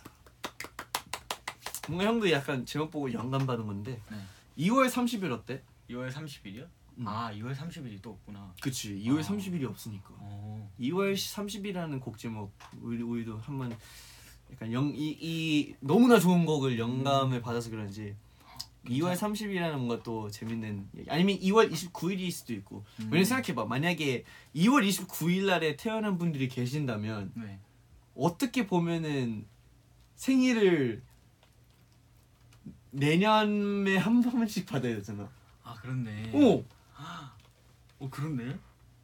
뭔가 1.89 2.05
형도 2.07 2.31
약간 2.31 2.65
제목 2.67 2.91
보고 2.91 3.13
영감 3.13 3.47
받은 3.47 3.67
건데 3.67 4.01
네. 4.11 4.17
2월 4.59 4.89
30일 4.91 5.31
어때? 5.33 5.63
2월 5.91 6.13
30일이요? 6.13 6.67
음. 6.99 7.09
아 7.09 7.31
2월 7.33 7.57
30일이 7.57 8.01
또 8.03 8.11
없구나. 8.11 8.53
그치 8.61 8.95
2월 9.07 9.21
아. 9.21 9.23
30일이 9.23 9.65
없으니까 9.69 10.09
어. 10.19 10.71
2월 10.79 11.15
30일이라는 11.15 12.01
곡 12.01 12.19
제목 12.19 12.53
우리 12.81 13.03
우리도 13.03 13.39
한번 13.39 13.75
약간 14.53 14.73
영 14.73 14.93
이 14.95 15.17
이 15.21 15.75
너무나 15.81 16.19
좋은 16.19 16.45
곡을 16.45 16.79
영감을 16.79 17.41
받아서 17.41 17.71
그런지 17.71 18.15
2월 18.87 19.15
30일이라는 19.17 19.77
뭔가 19.77 20.03
또 20.03 20.29
재밌는 20.29 20.89
얘기. 20.99 21.11
아니면 21.11 21.39
2월 21.39 21.71
29일일 21.71 22.31
수도 22.33 22.53
있고 22.53 22.85
음. 23.01 23.05
왜냐면 23.07 23.25
생각해봐 23.25 23.65
만약에 23.65 24.25
2월 24.57 24.87
29일 24.87 25.47
날에 25.47 25.77
태어난 25.77 26.19
분들이 26.19 26.49
계신다면 26.49 27.33
네. 27.37 27.61
어떻게 28.15 28.67
보면은 28.67 29.47
생일을 30.17 31.03
내년에 32.91 33.97
한 33.97 34.21
번씩 34.21 34.67
받아야 34.67 34.97
되잖아. 34.97 35.31
아 35.63 35.75
그렇네. 35.75 36.31
오오 36.35 36.65
그렇네. 38.11 38.59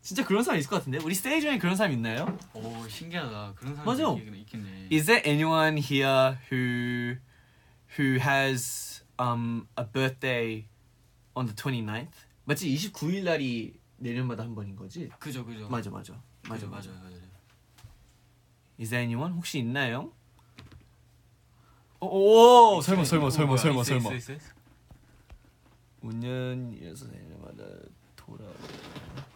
진짜 0.09 0.25
그런 0.25 0.43
사람 0.43 0.59
있을 0.59 0.71
것 0.71 0.77
같은데 0.77 0.97
우리 1.05 1.15
스테이지 1.15 1.43
중에 1.43 1.59
그런 1.59 1.77
사람 1.77 1.93
있나요? 1.93 2.39
오 2.55 2.89
신기하다. 2.89 3.53
그런 3.57 3.77
사람 3.77 3.87
맞아. 3.87 4.11
있겠네. 4.15 4.89
Is 4.91 5.05
there 5.05 5.23
anyone 5.29 5.77
here 5.79 6.39
who 6.51 7.17
who 7.99 8.19
has 8.19 9.05
um 9.21 9.69
a 9.79 9.85
birthday 9.85 10.65
on 11.35 11.45
the 11.45 11.55
29th? 11.55 12.09
맞지? 12.47 12.75
29일 12.75 13.25
날이 13.25 13.79
내년마다 13.99 14.45
한 14.45 14.55
번인 14.55 14.77
거지? 14.77 15.11
그죠 15.19 15.45
그죠. 15.45 15.69
맞아 15.69 15.91
맞아. 15.91 16.15
맞아 16.49 16.55
그죠, 16.55 16.71
맞아. 16.71 16.91
맞아요. 16.91 17.19
Is 18.81 18.89
there 18.89 19.03
anyone 19.05 19.35
혹시 19.35 19.59
있나요? 19.59 20.11
오, 22.01 22.77
오 22.77 22.81
설마 22.81 23.05
설마 23.05 23.27
오, 23.27 23.31
설마 23.31 23.59
설마 23.59 23.85
설마. 23.85 24.15
있어, 24.15 24.33
있어? 24.33 24.45
5년 26.03 26.83
여섯 26.83 27.11
살마다 27.11 27.65
돌아. 28.17 28.47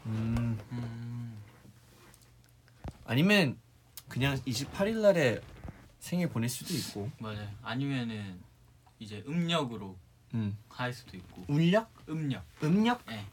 음 0.06 0.58
음. 0.72 1.42
아니면 3.04 3.58
그냥 4.08 4.36
28일 4.36 5.00
날에 5.00 5.40
생일 5.98 6.28
보낼 6.28 6.48
수도 6.48 6.74
있고. 6.74 7.10
맞아요. 7.18 7.48
아니면은 7.62 8.40
이제 8.98 9.22
음력으로 9.26 9.96
음 10.34 10.56
할 10.68 10.92
수도 10.92 11.16
있고. 11.16 11.44
울력? 11.48 11.92
음력. 12.08 12.44
음력? 12.62 13.04
네. 13.06 13.26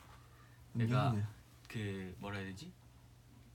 내가 0.73 1.15
그 1.67 2.13
뭐라 2.19 2.37
해야 2.37 2.47
되지? 2.47 2.71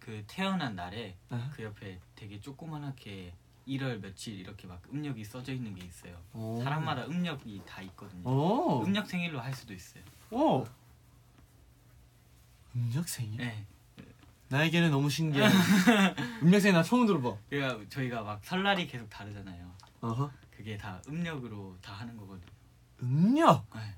그 0.00 0.24
태어난 0.26 0.74
날에 0.74 1.16
아하. 1.30 1.50
그 1.50 1.62
옆에 1.62 2.00
되게 2.14 2.40
조그만하게 2.40 3.32
1월 3.68 4.00
며칠 4.00 4.38
이렇게 4.38 4.66
막 4.66 4.82
음력이 4.92 5.24
써져 5.24 5.52
있는 5.52 5.74
게 5.74 5.84
있어요. 5.84 6.18
오. 6.34 6.60
사람마다 6.62 7.06
음력이 7.06 7.62
다 7.66 7.80
있거든요. 7.82 8.28
오. 8.28 8.82
음력 8.84 9.06
생일로 9.06 9.40
할 9.40 9.54
수도 9.54 9.72
있어요. 9.72 10.02
오. 10.30 10.64
음력 12.74 13.08
생일? 13.08 13.38
네. 13.38 13.66
나에게는 14.48 14.90
너무 14.90 15.08
신기해. 15.10 15.46
음력 16.42 16.60
생일 16.60 16.74
나 16.74 16.82
처음 16.82 17.06
들어봐. 17.06 17.36
그러니까 17.48 17.84
저희가 17.88 18.22
막 18.22 18.40
설날이 18.44 18.86
계속 18.86 19.08
다르잖아요. 19.08 19.70
어허. 20.00 20.30
그게 20.56 20.76
다 20.76 21.00
음력으로 21.08 21.76
다 21.80 21.94
하는 21.94 22.16
거거든요. 22.16 22.46
음력. 23.02 23.66
네. 23.74 23.94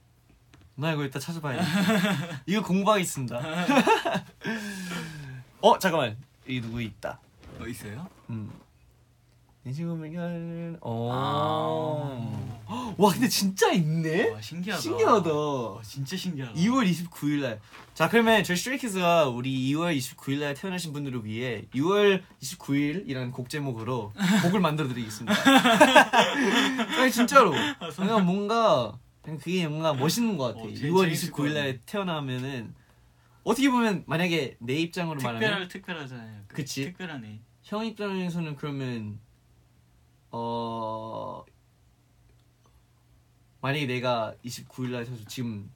나 0.76 0.92
이거 0.92 1.04
이따 1.04 1.18
찾아봐야 1.18 1.60
돼. 1.60 1.66
이거 2.46 2.62
공부하겠습니다. 2.62 3.40
어 5.60 5.78
잠깐만. 5.78 6.16
이 6.46 6.60
누구 6.60 6.80
있다. 6.80 7.18
어 7.58 7.66
있어요? 7.66 8.08
음. 8.30 8.50
내 9.66 9.72
지금은 9.72 10.78
어. 10.80 11.10
아. 12.68 12.94
와 12.96 13.12
근데 13.12 13.26
진짜 13.26 13.72
있네. 13.72 14.30
와 14.30 14.40
신기하다. 14.40 14.80
신기하다. 14.80 15.32
와, 15.32 15.82
진짜 15.82 16.16
신기하다. 16.16 16.54
2월 16.54 16.88
29일 16.88 17.40
날. 17.42 17.58
자, 17.92 18.08
그러면 18.08 18.44
저희 18.44 18.56
스트레이키즈가 18.56 19.26
우리 19.26 19.72
2월 19.72 19.96
29일 19.98 20.38
날 20.38 20.54
태어나신 20.54 20.92
분들을 20.92 21.24
위해 21.24 21.64
6월 21.74 22.22
29일이라는 22.40 23.32
곡 23.32 23.50
제목으로 23.50 24.12
곡을 24.44 24.60
만들어 24.60 24.86
드리겠습니다. 24.86 25.34
아니 27.00 27.10
진짜로. 27.10 27.52
그냥 27.96 28.24
뭔가 28.24 28.96
그냥 29.20 29.40
그게 29.40 29.66
뭔가 29.66 29.94
멋있는 29.94 30.36
것 30.36 30.54
같아. 30.54 30.60
어, 30.60 30.72
재- 30.72 30.88
6월 30.88 31.02
재밌을 31.06 31.32
것 31.32 31.42
29일 31.42 31.54
날 31.54 31.80
태어나면은 31.86 32.72
어떻게 33.42 33.68
보면 33.68 34.04
만약에 34.06 34.58
내 34.60 34.74
입장으로 34.74 35.20
말하면 35.20 35.40
특별 35.40 35.68
특별하잖아요. 35.68 36.42
그 36.46 36.54
그치. 36.54 36.84
특별하네. 36.84 37.40
형 37.64 37.84
입장에서는 37.84 38.54
그러면 38.54 39.18
어 40.30 41.44
만약에 43.60 43.86
내가 43.86 44.34
29일 44.44 44.90
날 44.90 45.04
사실 45.04 45.24
지금 45.26 45.70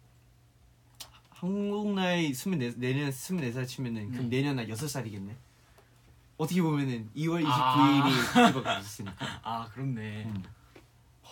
한국 1.30 1.94
나이 1.94 2.28
24 2.28 2.56
내년 2.76 3.10
24살 3.10 3.66
치면은 3.66 4.10
그럼 4.10 4.28
네. 4.28 4.36
내년 4.36 4.56
날 4.56 4.66
6살이겠네. 4.68 5.34
어떻게 6.36 6.60
보면은 6.62 7.10
2월 7.16 7.42
29일이 7.44 7.46
아. 7.46 8.46
그거가 8.48 8.78
있으니까. 8.78 9.26
아 9.42 9.66
그렇네. 9.72 10.24
음. 10.26 10.42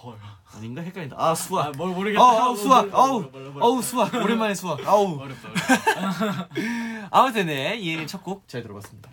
헐. 0.03 0.19
아닌가 0.55 0.81
헷갈린다. 0.81 1.17
아 1.19 1.35
수학. 1.35 1.67
아, 1.67 1.73
뭘 1.77 1.95
모르겠다. 1.95 2.23
어, 2.23 2.27
아우 2.41 2.57
수학. 2.57 2.95
아우. 2.95 3.31
아우 3.61 3.83
수학. 3.83 4.15
오랜만에 4.15 4.55
수학. 4.55 4.81
아우. 4.87 5.19
어렵다. 5.21 5.49
어렵다. 5.49 6.49
아무튼 7.13 7.47
네 7.47 7.77
이해린 7.77 8.07
첫곡 8.07 8.49
잘 8.49 8.63
들어봤습니다. 8.63 9.11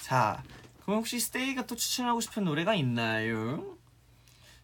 자 0.00 0.42
그럼 0.84 0.98
혹시 0.98 1.20
스테이가 1.20 1.66
또 1.66 1.76
추천하고 1.76 2.20
싶은 2.20 2.44
노래가 2.44 2.74
있나요? 2.74 3.76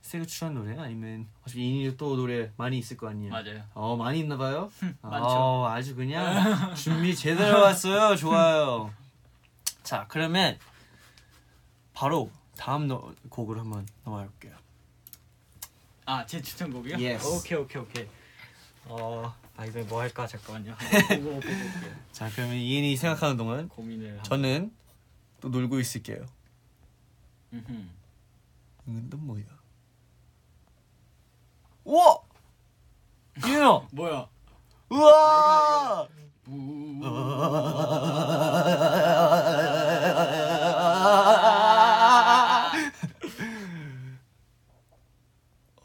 스테이가 0.02 0.26
추천한 0.26 0.54
노래가 0.54 0.82
아니면 0.84 1.26
어차피 1.44 1.60
이엔이 1.60 1.96
또 1.96 2.16
노래 2.16 2.50
많이 2.56 2.78
있을 2.78 2.96
거 2.96 3.08
아니에요? 3.08 3.30
맞아요. 3.30 3.62
어 3.74 3.96
많이 3.96 4.20
있나 4.20 4.36
봐요? 4.36 4.70
많죠. 5.02 5.26
어, 5.26 5.68
아주 5.68 5.94
그냥 5.94 6.74
준비 6.74 7.14
제대로 7.14 7.60
왔어요. 7.62 8.16
좋아요. 8.16 8.92
자 9.82 10.06
그러면 10.08 10.58
바로 11.94 12.30
다음 12.56 12.88
노, 12.88 13.14
곡으로 13.28 13.60
한번 13.60 13.86
넘어가 14.04 14.24
볼게요. 14.24 14.54
아 16.06 16.24
제 16.26 16.40
추천곡이요? 16.40 16.96
Yes. 16.96 17.26
오케이 17.26 17.58
오케이 17.58 17.82
오케이. 17.82 18.08
어, 18.86 19.34
아 19.56 19.66
이제 19.66 19.82
뭐 19.82 20.00
할까 20.00 20.26
잠깐만요. 20.26 20.74
한번 20.78 21.22
보고 21.22 21.40
볼게요. 21.40 21.92
자 22.12 22.30
그러면 22.34 22.56
이엔이 22.56 22.96
생각하는 22.96 23.36
동안 23.36 23.68
고민을. 23.68 24.20
저는 24.22 24.72
또 25.40 25.48
놀고 25.48 25.78
있을게요. 25.80 26.26
음흠. 27.52 27.88
이건 28.86 29.10
또 29.10 29.16
뭐야? 29.18 29.44
우와! 31.84 32.18
윤호! 33.46 33.88
뭐야? 33.92 34.28
우와! 34.90 36.08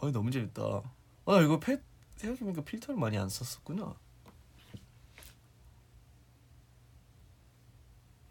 아 0.01 0.11
너무 0.11 0.31
재밌다. 0.31 0.61
아 1.25 1.41
이거 1.41 1.59
패 1.59 1.81
생각해보니까 2.17 2.63
필터를 2.63 2.99
많이 2.99 3.17
안 3.17 3.29
썼었구나. 3.29 3.95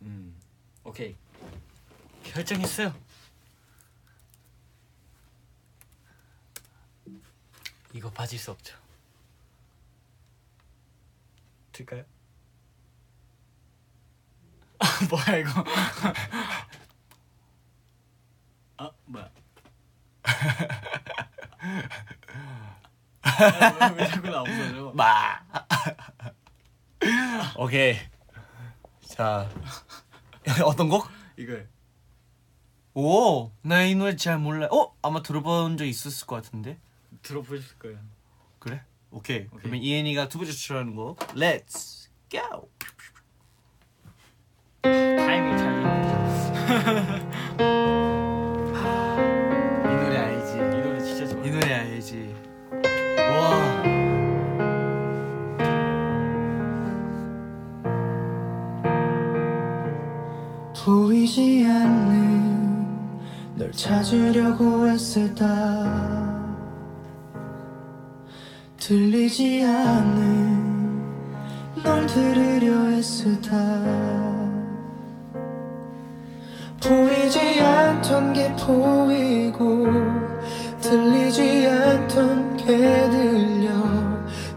음. 0.03 0.42
오케이. 0.85 1.17
결정했어요. 2.25 2.95
이거 7.93 8.11
빠질 8.11 8.39
수 8.39 8.51
없죠. 8.51 8.77
들까요? 11.73 12.05
아 14.79 14.87
뭐야 15.09 15.37
이거? 15.39 15.65
아 18.79 18.91
뭐야? 19.07 19.31
아, 23.23 23.89
왜, 23.95 24.03
왜 24.03 24.09
자꾸 24.09 24.29
나 24.29 24.41
없어져? 24.41 24.93
마. 24.95 25.41
오케이. 27.57 27.97
자 29.07 29.49
어떤 30.65 30.89
곡? 30.89 31.09
이거 31.37 31.55
오, 32.95 33.51
나 33.63 33.85
이 33.87 33.95
노래 33.95 34.17
잘 34.17 34.39
몰라. 34.39 34.69
어, 34.71 34.95
아마 35.03 35.23
들어본 35.23 35.77
적 35.79 35.87
있었을 35.87 36.27
것 36.27 36.37
같은데. 36.43 36.79
들어보실 37.23 37.79
거예요. 37.79 37.99
그래? 38.59 38.83
오케이. 39.11 39.47
그러면 39.49 39.81
이엔이가 39.83 40.29
두 40.29 40.39
번째 40.39 40.53
추천하는 40.53 40.95
곡, 40.95 41.19
Let's 41.35 42.09
Go. 42.29 42.69
타이밍 44.83 45.57
잘이 45.57 45.83
보이지 61.23 61.65
않는 61.69 62.89
널 63.55 63.71
찾으려고 63.71 64.89
애쓰다. 64.89 65.45
들리지 68.77 69.63
않는 69.63 71.01
널 71.85 72.05
들으려 72.09 72.91
애쓰다. 72.91 73.57
보이지 76.83 77.61
않던 77.61 78.33
게 78.33 78.53
보이고 78.57 79.87
들리지 80.81 81.69
않던 81.69 82.57
게 82.57 82.67
들려. 83.11 83.71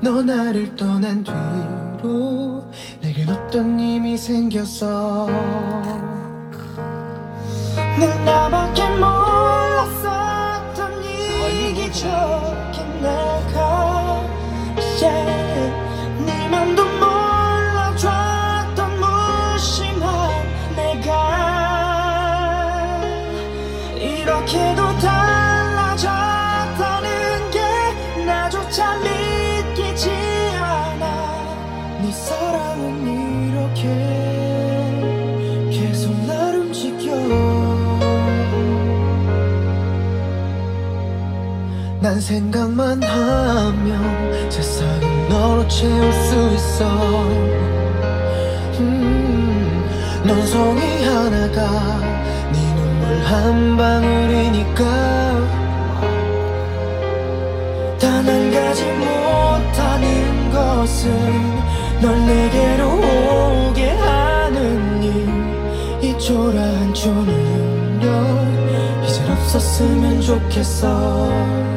너 0.02 0.24
나를 0.24 0.76
떠난 0.76 1.24
뒤로 1.24 2.64
내겐 3.02 3.30
어떤 3.30 3.80
힘이 3.80 4.18
생겼어 4.18 6.05
난 7.98 8.26
나밖에 8.26 8.90
몰랐었던 8.90 10.04
이기적 11.02 12.75
난 42.16 42.22
생각만 42.22 43.04
하면 43.04 44.50
세상을 44.50 45.28
너로 45.28 45.68
채울 45.68 46.14
수 46.14 46.52
있어. 46.56 46.86
음, 48.80 49.86
넌 50.26 50.48
송이 50.48 51.04
하나가 51.04 52.00
네 52.54 52.76
눈물 52.78 53.22
한 53.26 53.76
방울이니까. 53.76 54.86
단 58.00 58.26
한 58.26 58.52
가지 58.52 58.86
못하는 58.94 60.52
것은 60.54 61.12
널 62.02 62.26
내게로 62.26 62.92
오게 63.72 63.90
하는 63.90 65.04
일 65.04 65.46
이 66.02 66.18
초라한 66.18 66.94
초능력 66.94 68.10
이젠 69.04 69.30
없었으면 69.32 70.22
좋겠어 70.22 71.75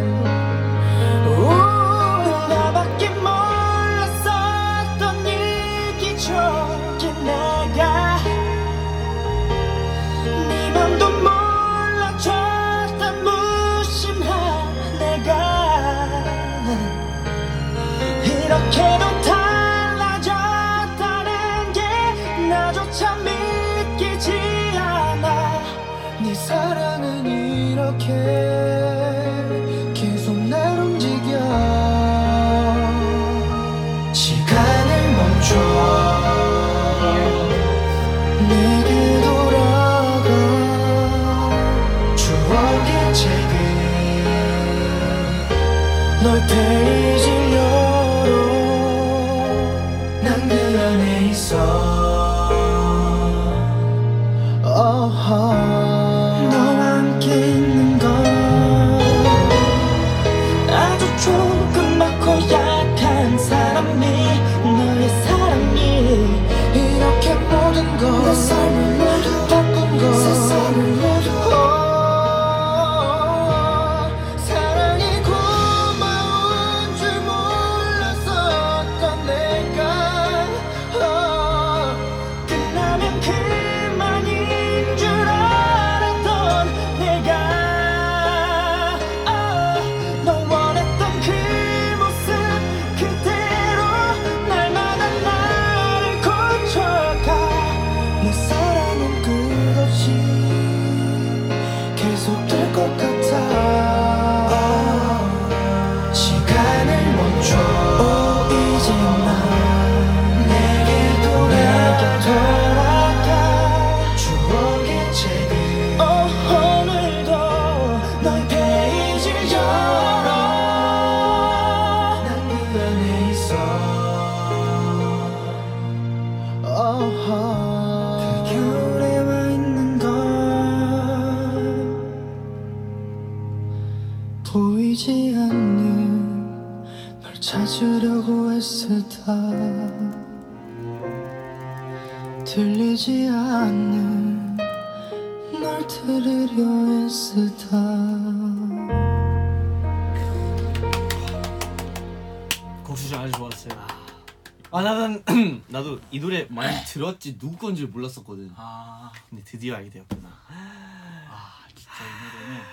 들었지 157.18 157.36
누구 157.38 157.56
건지 157.56 157.84
몰랐었거든. 157.86 158.52
아, 158.56 159.12
근데 159.28 159.42
드디어 159.44 159.76
알게 159.76 159.90
되었구나. 159.90 160.28
아 160.48 161.66
진짜 161.74 161.92
이 162.04 162.38
노래는 162.38 162.64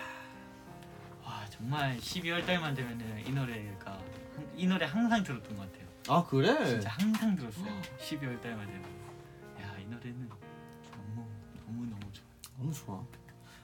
와 1.24 1.46
정말 1.50 1.98
12월 1.98 2.46
달만 2.46 2.74
되면은 2.76 3.28
이 3.28 3.32
노래가 3.32 3.92
항- 3.94 4.52
이 4.56 4.68
노래 4.68 4.86
항상 4.86 5.24
들었던 5.24 5.56
것 5.58 5.72
같아요. 5.72 5.86
아 6.08 6.24
그래? 6.28 6.66
진짜 6.70 6.90
항상 6.92 7.36
들었어요. 7.36 7.82
12월 8.00 8.40
달만 8.42 8.68
되면 8.68 8.84
야 9.60 9.77
이 9.77 9.86
노래는 9.88 10.30
너무 10.30 11.28
너무 11.66 11.86
너무 11.88 12.14
좋아. 12.14 12.24
너무 12.58 12.74
좋아. 12.74 13.04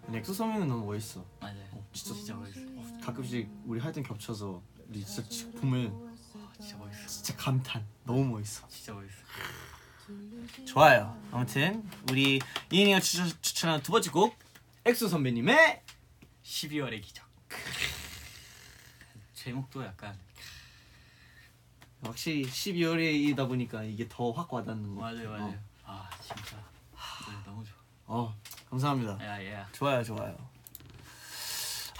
아니, 0.07 0.17
엑소 0.17 0.33
선배님은 0.33 0.67
너무 0.67 0.85
멋있어. 0.87 1.23
맞아요. 1.39 1.63
어, 1.73 1.87
진짜 1.93 2.15
진짜 2.15 2.33
멋있어. 2.35 2.61
가끔씩 3.05 3.49
우리 3.65 3.79
할땐 3.79 4.03
겹쳐서 4.03 4.61
우리 4.89 5.05
진짜 5.05 5.29
지- 5.29 5.51
보면 5.51 5.93
와, 5.93 6.51
진짜 6.59 6.75
멋있어. 6.77 7.07
진짜 7.07 7.35
감탄. 7.37 7.85
너무 8.03 8.25
멋있어. 8.25 8.67
진짜 8.67 8.93
멋있어. 8.93 9.20
좋아요. 10.65 11.17
아무튼 11.31 11.89
우리 12.09 12.39
이인이가 12.71 12.99
추천, 12.99 13.27
추천한 13.41 13.81
두 13.81 13.91
번째 13.91 14.09
곡 14.11 14.37
엑소 14.85 15.07
선배님의 15.07 15.81
12월의 16.43 17.01
기적. 17.01 17.25
제목도 19.33 19.83
약간 19.85 20.17
확실히 22.03 22.43
12월이다 22.45 23.47
보니까 23.47 23.83
이게 23.83 24.07
더 24.09 24.31
확 24.31 24.51
와닿는 24.53 24.95
거. 24.95 25.01
맞아요 25.01 25.29
맞아요. 25.29 25.59
아 25.85 26.09
진짜 26.21 26.57
노래 27.25 27.37
너무 27.45 27.63
좋아. 27.63 27.75
어, 28.07 28.21
어 28.23 28.35
감사합니다. 28.69 29.19
야 29.25 29.51
야. 29.53 29.69
좋아요, 29.71 30.03
좋아요. 30.03 30.37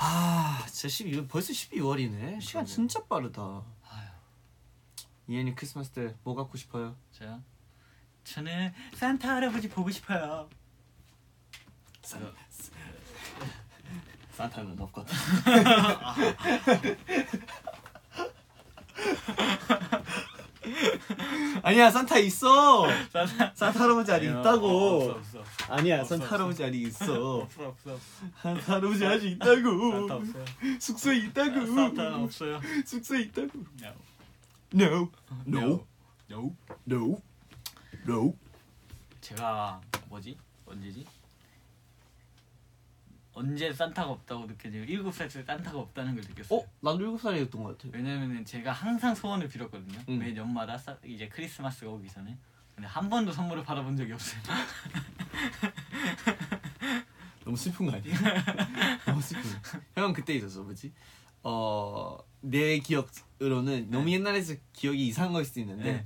아, 0.04 0.65
진짜 0.67 0.88
12월 0.88 1.30
벌써 1.30 1.54
12월이네. 1.54 2.41
시간 2.41 2.65
진짜 2.65 3.04
빠르다. 3.06 3.41
아유 3.89 4.08
이엔이 5.27 5.54
크리스마스 5.56 5.91
때 5.91 6.15
뭐 6.23 6.34
갖고 6.36 6.58
싶어요? 6.58 6.95
저요? 7.12 7.41
저는 8.23 8.73
산타 8.95 9.36
할아버지 9.36 9.67
보고 9.69 9.89
싶어요. 9.89 10.49
산, 12.03 12.21
산타는 14.36 14.79
없거든. 14.79 15.13
아니야, 21.63 21.89
산타 21.91 22.17
있어. 22.19 22.88
산타 23.12 23.51
산타 23.55 23.79
할아버지 23.84 24.12
아직 24.12 24.27
있다고. 24.29 24.67
없어 24.67 25.12
없어 25.12 25.39
없어. 25.39 25.73
아니야, 25.73 26.01
없어, 26.01 26.10
산타 26.17 26.25
없어. 26.25 26.36
할아버지 26.36 26.63
아직 26.63 26.81
있어. 26.81 27.36
없어 27.38 27.67
없어. 27.67 27.97
산타 28.41 28.73
할아버지 28.75 29.05
아직 29.05 29.31
있다고. 29.31 29.91
산타 29.91 30.15
없어요. 30.15 30.45
숙소에 30.79 31.17
있다고. 31.17 31.65
산타는 31.75 32.13
없어요. 32.23 32.60
숙소에 32.86 33.21
있다고. 33.21 33.49
No. 34.73 34.73
No. 34.73 35.10
No. 35.47 35.86
No. 36.29 36.55
No. 36.88 37.21
No. 38.08 38.34
제가 39.22 39.80
뭐지? 40.10 40.38
언제지? 40.66 41.06
언제 43.34 43.72
산타가 43.72 44.10
없다고 44.12 44.46
느껴져요? 44.48 44.84
일곱 44.84 45.14
살 45.14 45.30
때 45.30 45.42
산타가 45.44 45.78
없다는 45.78 46.16
걸 46.16 46.24
느꼈어요. 46.28 46.60
어? 46.60 46.66
나도 46.82 47.00
일곱 47.02 47.22
살이었던 47.22 47.64
것 47.64 47.78
같아. 47.78 47.90
왜냐면은 47.96 48.44
제가 48.44 48.72
항상 48.74 49.16
소원을 49.16 49.48
빌었거든요. 49.48 50.00
응. 50.10 50.20
매 50.20 50.36
연마다 50.36 50.78
사- 50.78 50.98
이제 51.06 51.30
크리스마스가 51.30 51.90
오기 51.92 52.10
전에. 52.10 52.38
근데 52.76 52.88
한 52.88 53.10
번도 53.10 53.32
선물을 53.32 53.64
받아본 53.64 53.96
적이 53.96 54.14
없어요. 54.14 54.42
너무 57.46 57.56
슬픈 57.58 57.86
거 57.86 57.94
아니야? 57.94 58.16
너무 59.06 59.22
슬픈. 59.22 59.50
형 59.96 60.14
그때 60.14 60.34
있었어, 60.36 60.64
뭐지? 60.64 60.92
어, 61.44 62.18
내 62.42 62.80
기억으로는 62.80 63.90
너무 63.90 64.12
옛날에서 64.12 64.56
기억이 64.74 65.08
이상한 65.08 65.34
걸 65.34 65.46
수도 65.46 65.60
있는데 65.62 65.94
네. 65.94 66.06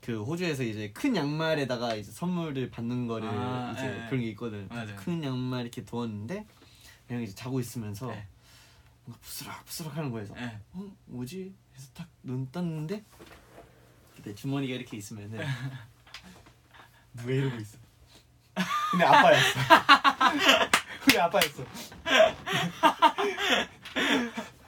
그 0.00 0.22
호주에서 0.22 0.62
이제 0.62 0.90
큰 0.92 1.14
양말에다가 1.14 1.94
이제 1.94 2.10
선물을 2.10 2.70
받는 2.70 3.06
거를 3.06 3.28
아, 3.28 3.72
이제 3.76 3.86
네. 3.86 4.06
그런 4.08 4.20
게 4.22 4.28
있거든. 4.30 4.66
맞아요. 4.68 4.96
큰 4.96 5.22
양말 5.22 5.62
이렇게 5.62 5.84
두었는데 5.84 6.46
그냥 7.06 7.22
이제 7.22 7.34
자고 7.34 7.60
있으면서 7.60 8.06
네. 8.06 8.26
뭔가 9.04 9.20
부스럭 9.22 9.64
부스럭 9.66 9.96
하는 9.96 10.10
거에서 10.10 10.34
네. 10.34 10.58
어 10.72 10.90
뭐지? 11.06 11.54
해서 11.76 11.88
딱 11.94 12.08
눈 12.22 12.50
떴는데 12.52 13.02
그때 14.14 14.34
주머니가 14.34 14.74
이렇게 14.74 14.96
있으면 14.98 15.32
은 15.34 15.40
누가 17.14 17.30
이러고 17.32 17.56
있어. 17.56 17.78
근데 18.90 19.04
아빠였어. 19.04 19.58
우리 21.08 21.18
아빠였어. 21.18 21.64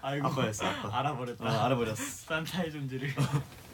아이고. 0.00 0.26
아빠였어, 0.26 0.66
아빠. 0.66 0.98
알아버렸다. 0.98 1.44
어, 1.44 1.64
알아버렸어. 1.66 1.94
산타의 1.96 2.72
존재를. 2.72 3.14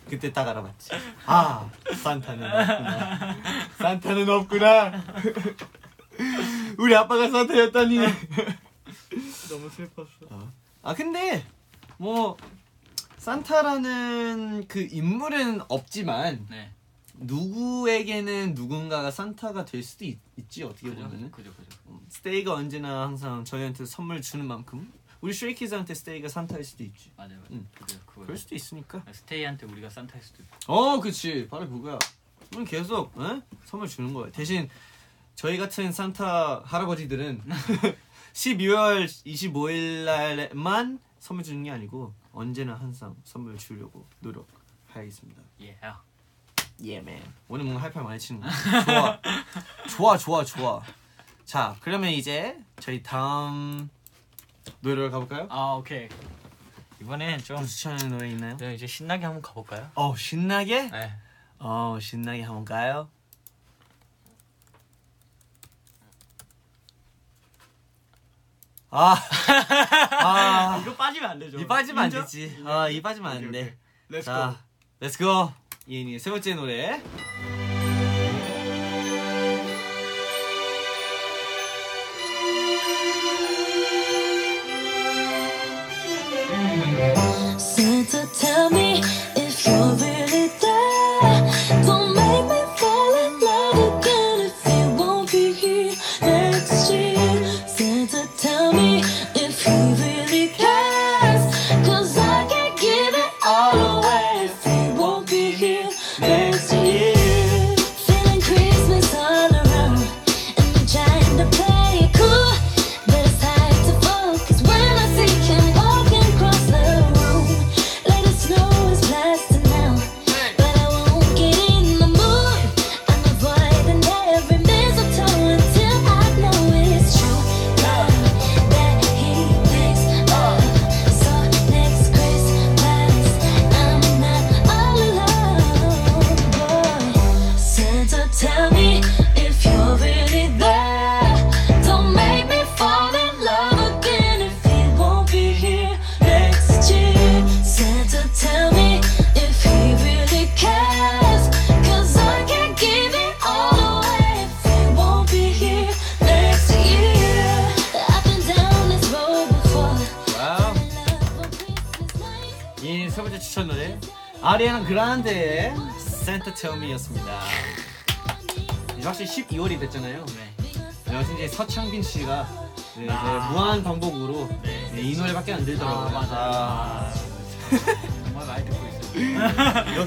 그때 0.09 0.33
딱 0.33 0.49
알아봤지. 0.49 0.91
아, 1.27 1.71
산타는 2.03 2.45
없구나. 2.45 3.37
산타는 3.79 4.29
없구나. 4.29 5.05
우리 6.79 6.95
아빠가 6.97 7.31
산타였다니. 7.31 7.99
너무 9.49 9.71
슬펐어. 9.71 10.49
아 10.83 10.95
근데 10.95 11.45
뭐 11.99 12.37
산타라는 13.19 14.67
그 14.69 14.87
인물은 14.91 15.61
없지만 15.69 16.47
네. 16.51 16.71
누구에게는 17.15 18.55
누군가가 18.55 19.11
산타가 19.11 19.65
될 19.65 19.83
수도 19.83 20.05
있, 20.05 20.19
지 20.49 20.63
어떻게 20.63 20.89
그죠? 20.89 21.03
보면은 21.03 21.31
그죠 21.31 21.53
그죠. 21.55 21.77
음, 21.89 21.99
스테이가 22.09 22.55
언제나 22.55 23.03
항상 23.03 23.45
저희한테 23.45 23.85
선물 23.87 24.23
주는 24.23 24.47
만큼 24.47 24.93
우리 25.21 25.33
슈레이키즈한테 25.33 25.95
스테이가 25.95 26.29
산타일 26.29 26.63
수도 26.65 26.85
있지. 26.85 27.11
맞아요 27.17 27.31
맞아요. 27.37 27.45
응. 27.53 27.69
그죠 27.75 27.99
그거. 28.07 28.23
그럴 28.23 28.37
수도 28.37 28.55
있으니까. 28.55 29.03
스테이한테 29.11 29.67
우리가 29.67 29.91
산타일 29.91 30.23
수도 30.23 30.43
있고. 30.43 30.73
어, 30.73 31.01
그치. 31.01 31.49
바로 31.49 31.69
그거야. 31.69 31.99
우리 32.57 32.65
계속 32.65 33.17
어? 33.19 33.43
선물 33.65 33.89
주는 33.89 34.15
거야. 34.15 34.31
대신 34.31 34.69
저희 35.35 35.59
같은 35.59 35.93
산타 35.93 36.63
할아버지들은 36.65 37.43
12월 38.33 39.05
25일 39.07 40.05
날만 40.05 41.01
선물 41.19 41.45
주는 41.45 41.63
게 41.65 41.71
아니고 41.71 42.15
언제나 42.33 42.75
항상 42.75 43.17
선물 43.25 43.59
주려고 43.59 44.07
노력하겠습니다. 44.21 45.43
예. 45.63 45.79
예, 46.85 47.01
맨. 47.01 47.21
오늘 47.49 47.65
뭔가 47.65 47.83
할팔 47.83 48.05
많이 48.05 48.21
치는 48.21 48.41
거. 48.41 48.49
좋아. 48.87 49.21
좋아, 49.89 50.17
좋아, 50.17 50.45
좋아. 50.45 50.83
자, 51.45 51.77
그러면 51.81 52.11
이제 52.11 52.57
저희 52.79 53.03
다음 53.03 53.91
노래로 54.81 55.11
가볼까요? 55.11 55.47
아 55.51 55.75
오케이. 55.79 56.09
이번엔 57.01 57.39
좀 57.45 57.65
추천하는 57.65 58.09
노래 58.11 58.29
있나요? 58.31 58.57
네, 58.57 58.75
이제 58.75 58.87
신나게 58.87 59.25
한번 59.25 59.41
가볼까요? 59.43 59.91
어, 59.95 60.17
신나게? 60.17 60.91
네. 60.91 61.13
어, 61.59 61.99
신나게 62.01 62.43
한번 62.43 62.65
가요. 62.65 63.09
아, 68.91 69.17
아, 70.25 70.79
이거 70.81 70.95
빠지면 70.95 71.31
안 71.31 71.39
되죠. 71.39 71.59
이 71.61 71.67
빠지면 71.67 71.99
안 72.05 72.05
인정? 72.07 72.23
되지. 72.23 72.63
아, 72.65 72.89
이 72.89 73.03
빠지면 73.03 73.31
안 73.31 73.37
오케이, 73.39 73.51
돼. 73.53 73.61
오케이. 73.61 73.73
렛츠 74.09 74.25
자, 74.25 74.57
렛츠 75.01 75.19
고. 75.19 75.53
이은이의 75.87 76.19
세 76.19 76.31
번째 76.31 76.55
노래. 76.55 77.03
Santa, 87.79 88.27
tell 88.33 88.71
me 88.71 89.01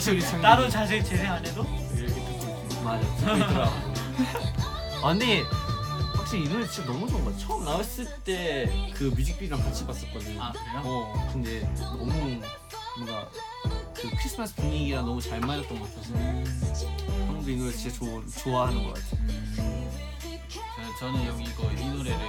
역시 0.08 0.12
우리. 0.36 0.42
따로 0.42 0.68
자세히 0.70 1.04
재생 1.04 1.32
안 1.32 1.46
해도 1.46 1.64
이렇게 1.96 2.14
듣고. 2.14 2.84
맞아 2.84 3.04
있더라. 3.36 3.70
아 5.04 5.10
근데 5.10 5.44
확실히 6.16 6.46
이 6.46 6.50
노래 6.50 6.68
진짜 6.68 6.92
너무 6.92 7.08
좋은 7.08 7.24
거야. 7.24 7.38
처음 7.38 7.64
나왔을 7.64 8.08
때 8.24 8.92
그 8.96 9.06
뮤직비디오랑 9.16 9.64
같이 9.64 9.86
봤었거든. 9.86 10.40
아 10.40 10.52
그래요? 10.52 10.82
어 10.84 11.30
근데 11.32 11.62
너무 11.78 12.42
뭔가 12.98 13.28
그 13.96 14.10
크리스마스 14.18 14.56
분위기랑 14.56 15.06
너무 15.06 15.22
잘 15.22 15.40
맞았던 15.40 15.80
것 15.80 15.90
같아서 15.90 16.14
형도 16.16 17.50
이 17.52 17.56
노래 17.58 17.72
진짜 17.72 17.96
좋 17.96 18.24
좋아하는 18.44 18.84
것 18.84 18.94
같아. 18.96 19.06
음. 19.18 19.90
저, 20.50 21.06
저는 21.06 21.26
여기 21.28 21.44
이거 21.44 21.64
이 21.72 21.86
노래를 21.86 22.20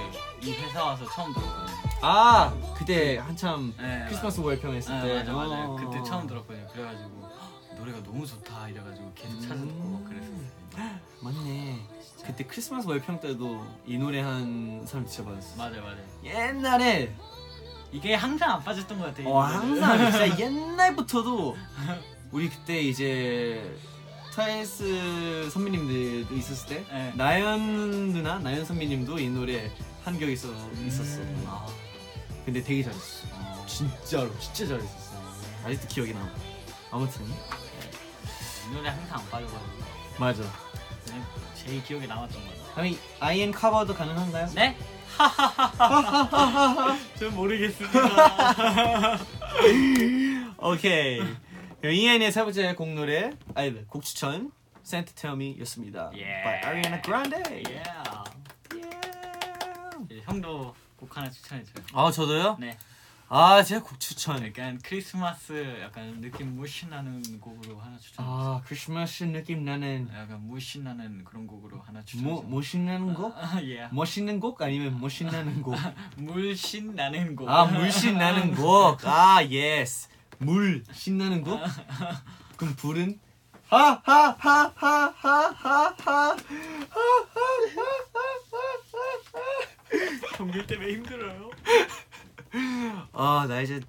이 0.41 0.51
회사 0.53 0.83
와서 0.83 1.05
처음 1.13 1.33
들었거든요. 1.33 1.77
아 2.01 2.53
그때 2.77 3.17
한참 3.17 3.73
네, 3.79 4.03
크리스마스 4.07 4.39
월평 4.41 4.73
했을 4.75 4.93
아, 4.93 5.01
때 5.01 5.15
맞아 5.19 5.33
맞아 5.33 5.63
요. 5.63 5.65
어. 5.71 5.75
그때 5.75 6.03
처음 6.03 6.27
들었거든요. 6.27 6.67
그래가지고 6.73 7.21
헉, 7.23 7.52
노래가 7.77 8.01
너무 8.03 8.25
좋다 8.25 8.69
이래가지고 8.69 9.11
계속 9.15 9.41
찾아 9.41 9.55
듣고 9.55 9.83
막 9.83 10.05
그랬었어요. 10.05 10.43
맞네. 11.21 11.79
그때 12.25 12.43
크리스마스 12.45 12.87
월평 12.87 13.19
때도 13.19 13.65
이 13.85 13.97
노래 13.97 14.21
한 14.21 14.83
사람 14.87 15.05
진짜 15.05 15.29
많았어. 15.29 15.57
맞아요 15.57 15.81
맞아요. 15.83 15.97
옛날에 16.23 17.13
이게 17.91 18.15
항상 18.15 18.51
안 18.51 18.63
빠졌던 18.63 18.97
것 18.99 19.05
같아요. 19.05 19.27
이 19.27 19.31
어 19.31 19.47
노래는. 19.47 19.83
항상 19.83 20.11
진짜 20.11 20.39
옛날부터도 20.39 21.55
우리 22.31 22.49
그때 22.49 22.81
이제 22.81 23.75
트와이스 24.31 25.49
선배님들도 25.51 26.33
있었을 26.35 26.67
때 26.69 26.85
네. 26.91 27.13
나연 27.15 28.13
누나 28.13 28.39
나연 28.39 28.65
선배님도 28.65 29.19
이 29.19 29.29
노래 29.29 29.71
한 30.03 30.17
격 30.19 30.29
있어 30.29 30.47
있었어. 30.85 31.21
음. 31.21 31.43
아, 31.47 31.65
근데 32.45 32.61
되게 32.63 32.83
잘했어. 32.83 33.27
어, 33.33 33.63
진짜로 33.67 34.37
진짜 34.39 34.65
잘했었어. 34.67 35.13
아직도 35.65 35.87
기억이 35.87 36.13
나. 36.13 36.29
아무튼 36.91 37.25
이 38.69 38.73
노래 38.73 38.89
항상 38.89 39.19
안 39.19 39.29
빠져가지고 39.29 39.83
맞아. 40.19 40.43
그냥 41.05 41.23
제일 41.55 41.83
기억에 41.83 42.07
남았던 42.07 42.41
것 42.43 42.49
같아요. 42.49 42.63
아니 42.75 42.99
아이엔 43.19 43.51
커버도 43.51 43.93
가능한가요? 43.93 44.47
네? 44.55 44.75
전 47.19 47.35
모르겠습니다. 47.35 47.99
오케이. 50.69 51.19
이엔의 51.83 52.31
세 52.31 52.43
번째 52.43 52.73
곡 52.75 52.89
노래 52.93 53.31
아니 53.55 53.85
곡 53.87 54.03
추천 54.03 54.51
Santa 54.85 55.13
Tell 55.15 55.35
Me였습니다. 55.35 56.11
예. 56.15 56.43
by 56.43 56.59
Ariana 56.63 57.01
Grande. 57.01 57.41
예. 57.69 57.83
Yeah. 57.83 58.23
예, 60.11 60.21
형도 60.25 60.73
곡 60.97 61.15
하나 61.15 61.29
추천해줘요. 61.29 61.85
아 61.93 62.11
저도요? 62.11 62.57
네. 62.59 62.77
아 63.35 63.63
제가 63.63 63.83
곡 63.83 63.99
추천. 63.99 64.45
약간 64.45 64.79
크리스마스 64.83 65.79
약간 65.81 66.21
느낌 66.21 66.55
무신 66.55 66.91
나는 66.91 67.19
곡으로 67.39 67.79
하나 67.79 67.97
추천. 67.97 68.23
아 68.23 68.61
크리스마스 68.63 69.23
느낌 69.23 69.65
나는 69.65 70.07
약간 70.13 70.39
무신 70.45 70.83
나는 70.83 71.23
그런 71.23 71.47
곡으로 71.47 71.81
하나 71.81 72.05
추천. 72.05 72.25
뭐 72.25 72.43
멋있는 72.43 73.15
곡? 73.15 73.33
아, 73.35 73.59
예. 73.63 73.89
멋있는 73.91 74.39
곡 74.39 74.61
아니면 74.61 75.01
멋있는 75.01 75.63
곡? 75.63 75.75
물씬 76.15 76.93
나는 76.93 77.35
곡. 77.35 77.49
아 77.49 77.65
물씬 77.65 78.19
나는 78.19 78.53
곡. 78.53 78.99
아 79.03 79.43
Yes. 79.43 80.09
물 80.37 80.83
신나는 80.91 81.41
곡? 81.41 81.59
그럼 82.55 82.75
불은? 82.75 83.19
하하하하하하하 83.67 86.35
경기 90.37 90.67
때문에 90.67 90.93
힘들어요. 90.93 91.49
아 93.13 93.45
나 93.47 93.61
이제 93.61 93.81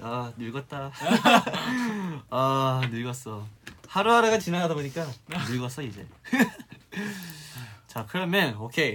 아 0.00 0.32
늙었다. 0.36 0.90
아 2.30 2.80
늙었어. 2.90 3.46
하루하루가 3.88 4.38
지나가다 4.38 4.74
보니까 4.74 5.06
늙었어 5.48 5.82
이제. 5.82 6.06
자 7.86 8.06
그러면 8.08 8.56
오케이. 8.56 8.94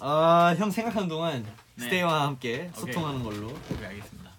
아 0.00 0.54
형 0.58 0.70
생각하는 0.70 1.08
동안 1.08 1.42
네. 1.76 1.84
스테이와 1.84 2.22
함께 2.26 2.70
오케이. 2.76 2.92
소통하는 2.92 3.22
걸로. 3.22 3.48
네, 3.80 3.86
알겠습니다. 3.86 4.30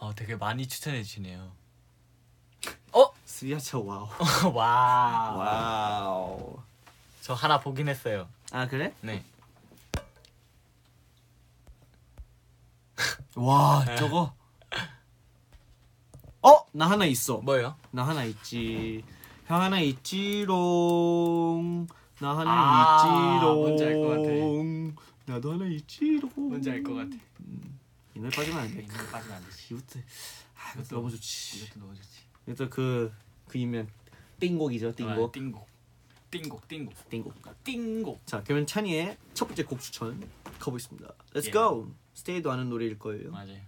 어, 0.00 0.14
되게 0.14 0.36
많이 0.36 0.66
추천해 0.66 1.02
주시네요. 1.02 1.56
스리아차 3.24 3.78
Wow. 3.78 4.08
와. 4.54 5.30
와우. 5.36 6.58
저 7.20 7.34
하나 7.34 7.60
보긴 7.60 7.88
했어요. 7.88 8.28
아 8.50 8.66
그래? 8.66 8.92
네. 9.00 9.22
와 13.44 13.84
저거. 13.96 14.34
어? 16.42 16.66
나 16.72 16.90
하나 16.90 17.04
있어. 17.06 17.38
뭐요? 17.38 17.76
나 17.90 18.06
하나 18.06 18.24
있지. 18.24 19.04
형 19.46 19.60
하나 19.60 19.80
있지롱. 19.80 20.56
나 22.20 22.36
하나 22.36 22.50
아, 22.50 22.96
있지롱. 23.36 23.60
뭔지 23.60 23.84
알것 23.84 24.08
같아. 24.08 24.28
나도 25.26 25.52
하나 25.52 25.66
있지롱. 25.66 26.30
뭔지 26.36 26.70
알 26.70 26.82
것 26.82 26.94
같아. 26.94 27.16
이 28.14 28.18
노래 28.20 28.30
빠지면 28.30 28.58
안 28.58 28.74
돼. 28.74 28.82
이거 28.82 28.94
빠지면 29.10 29.36
안 29.36 29.44
되지. 29.44 29.74
이것도 29.74 30.00
아, 30.56 30.72
이것도 30.74 30.96
너무 30.96 31.10
좋지. 31.10 31.64
이것도 31.64 31.80
너무 31.80 31.94
좋지. 31.94 32.20
이것도 32.46 32.70
그 32.70 33.12
그 33.48 33.58
이면 33.58 33.88
띵곡이죠. 34.40 34.94
띵곡. 34.94 35.30
아, 35.30 35.32
띵곡. 35.32 35.66
띵곡. 36.30 36.68
띵곡. 36.68 37.08
띵곡. 37.08 37.64
띵곡. 37.64 38.26
자, 38.26 38.42
그러면 38.44 38.66
찬이의 38.66 39.16
첫 39.34 39.46
번째 39.46 39.64
곡 39.64 39.80
추천 39.80 40.28
가보겠습니다. 40.60 41.08
Let's 41.34 41.46
예. 41.46 41.50
go. 41.50 41.88
스테이도 42.18 42.50
아는 42.50 42.68
노래일 42.68 42.98
거예요. 42.98 43.30
맞아요. 43.30 43.60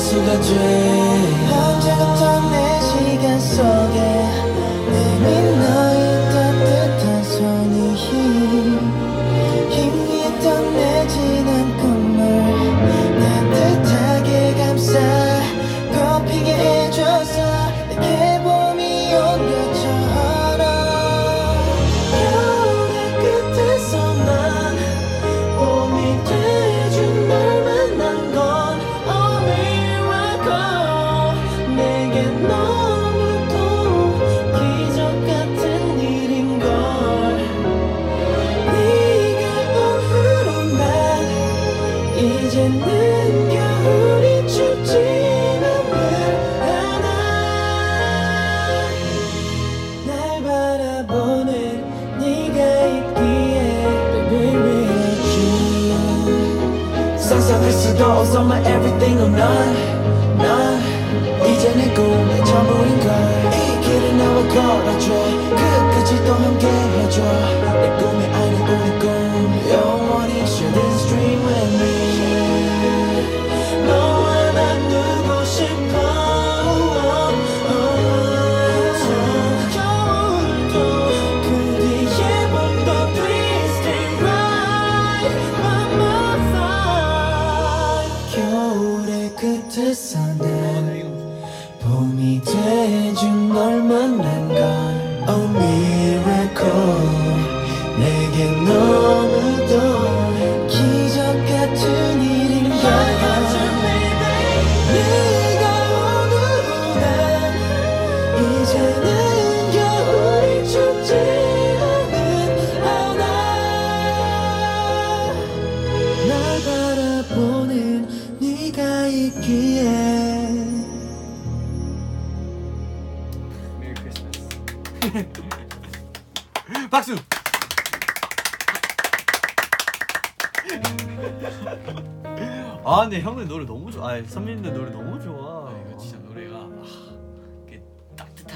수가 0.00 0.40
돼 0.40 2.19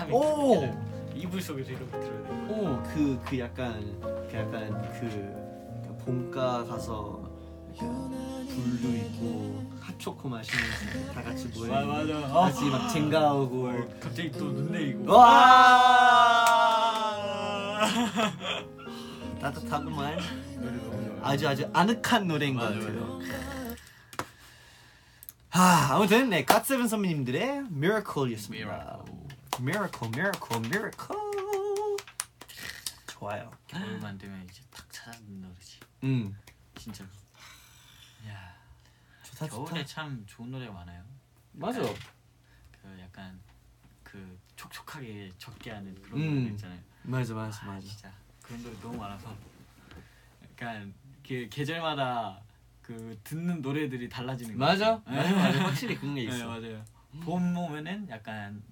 따뜻함이 0.07 0.13
오! 0.13 0.85
이불 1.15 1.41
속에서 1.41 1.71
이렇게 1.71 1.87
들어야 1.87 2.03
돼. 2.03 2.55
오그 2.55 3.21
그 3.25 3.39
약간 3.39 3.81
그 4.03 4.37
약간 4.37 4.83
그 5.01 5.97
봄가 6.05 6.65
가서 6.65 7.23
약간 7.77 8.47
불도 8.49 8.89
있고 8.97 9.65
핫초코 9.81 10.29
마시면서 10.29 11.13
다 11.13 11.23
같이 11.23 11.47
모여 11.49 11.85
맞아. 11.87 12.21
다 12.21 12.35
같이 12.35 12.65
막 12.67 12.89
쟁가하고 12.89 13.69
어, 13.69 13.73
갑자기 14.01 14.31
또 14.33 14.45
눈 14.53 14.71
내리고. 14.73 15.13
와 15.13 16.45
따뜻하구만. 19.41 20.19
아주 21.23 21.49
아주 21.49 21.69
아늑한 21.73 22.27
노래인 22.27 22.55
것 22.55 22.65
맞아, 22.65 22.79
같아요. 22.81 23.19
하 25.49 25.95
아무튼 25.95 26.29
네 26.31 26.45
갓세븐 26.45 26.89
선배님들의 26.89 27.65
Miracle였습니다. 27.71 28.67
Miracle, 28.67 29.24
Miracle, 29.61 30.11
Miracle. 30.11 31.21
좋아요. 33.07 33.51
겨울만 33.69 34.19
되면 34.19 34.45
이제 34.51 34.63
딱 34.71 34.87
찾아듣는 34.93 35.41
노래지. 35.43 35.81
음 36.03 36.37
진짜로. 36.75 37.09
야, 38.29 38.55
좋다 39.23 39.47
겨울에 39.47 39.69
좋다. 39.71 39.85
참 39.85 40.25
좋은 40.27 40.51
노래가 40.51 40.73
많아요. 40.73 41.03
맞아. 41.53 41.81
그 41.81 42.99
약간 43.01 43.41
그 44.03 44.39
촉촉하게 44.57 45.31
적게 45.39 45.71
하는 45.71 45.95
그런 46.03 46.21
음. 46.21 46.41
노래 46.43 46.51
있잖아요. 46.53 46.81
맞아 47.03 47.35
맞아 47.35 47.63
아, 47.65 47.67
맞아. 47.75 47.87
진짜 47.87 48.13
그런 48.43 48.63
노래 48.63 48.79
너무 48.81 48.97
많아서 48.99 49.35
약간 50.51 50.93
그 51.27 51.49
계절마다 51.51 52.41
그 52.83 53.19
듣는 53.25 53.63
노래들이 53.63 54.09
달라지는 54.09 54.59
거 54.59 54.65
맞아. 54.65 55.01
맞아 55.07 55.23
네. 55.31 55.35
맞아 55.35 55.65
확실히 55.65 55.97
그런 55.97 56.15
게 56.15 56.27
네, 56.27 56.35
있어. 56.37 56.49
맞아요. 56.49 56.85
봄 57.23 57.57
오면은 57.57 58.09
약간 58.11 58.63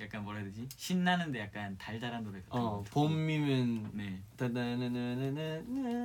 약간 0.00 0.24
뭐라 0.24 0.38
해야 0.40 0.48
되지? 0.48 0.66
신나는데 0.76 1.40
약간 1.40 1.76
달달한 1.78 2.24
노래 2.24 2.40
같은 2.40 2.58
어 2.58 2.78
거 2.78 2.82
듣고. 2.84 3.00
봄이면 3.08 3.90
네. 3.92 4.20
따다나나나나 4.36 5.60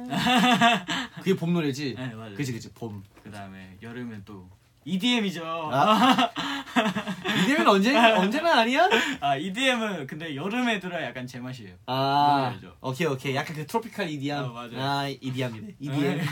그게 1.20 1.36
봄 1.36 1.54
노래지. 1.54 1.96
네, 1.98 2.08
맞아요. 2.14 2.36
그지 2.36 2.52
그지 2.54 2.72
봄. 2.74 3.04
그다음에 3.24 3.78
여름엔 3.82 4.24
또 4.26 4.50
EDM이죠. 4.84 5.44
아. 5.46 6.30
이대면 7.44 7.68
언제 7.68 7.96
언제나 7.98 8.60
아니야? 8.60 8.88
아 9.22 9.36
EDM은 9.38 10.06
근데 10.08 10.36
여름에 10.36 10.80
들어야 10.80 11.06
약간 11.08 11.26
제 11.26 11.40
맛이에요. 11.40 11.76
아 11.88 12.52
알죠? 12.54 12.76
오케이 12.82 13.08
오케이 13.08 13.36
약간 13.36 13.56
그 13.56 13.66
트로피칼 13.66 14.10
EDM. 14.10 14.44
어, 14.44 14.50
맞아요. 14.50 14.82
아 14.84 15.08
EDM이네. 15.08 15.76
EDM. 15.80 16.18
네. 16.18 16.24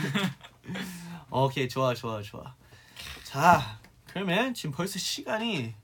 오케이 1.30 1.68
좋아 1.68 1.94
좋아 1.94 2.20
좋아. 2.22 2.54
자 3.24 3.80
그러면 4.06 4.54
지금 4.54 4.70
벌써 4.70 4.98
시간이 4.98 5.74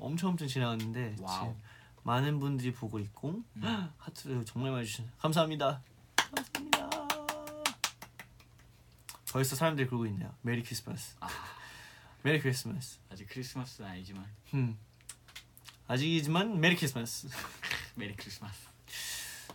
엄청 0.00 0.30
엄청 0.30 0.48
지나갔는데 0.48 1.16
Wow. 1.20 1.54
많은 2.02 2.40
분들이 2.40 2.72
보고 2.72 2.98
있고 2.98 3.42
음. 3.56 3.62
하트를 3.98 4.44
정말 4.44 4.72
많이 4.72 4.86
주신 4.86 5.08
감사합니다. 5.18 5.82
감사합니다. 6.16 6.90
벌써 9.32 9.54
사람들이 9.54 9.86
그러고 9.86 10.06
있네요. 10.06 10.34
Merry 10.42 10.62
Christmas. 10.62 11.14
아. 11.20 11.28
Merry 12.22 12.40
Christmas. 12.40 12.98
아직 13.10 13.28
크리스마스는 13.28 13.88
아니지만 13.90 14.26
음. 14.54 14.76
아직이지만 15.86 16.60
Merry 16.60 16.76
Christmas. 16.76 17.28
Merry 17.94 18.14
Christmas. 18.16 18.68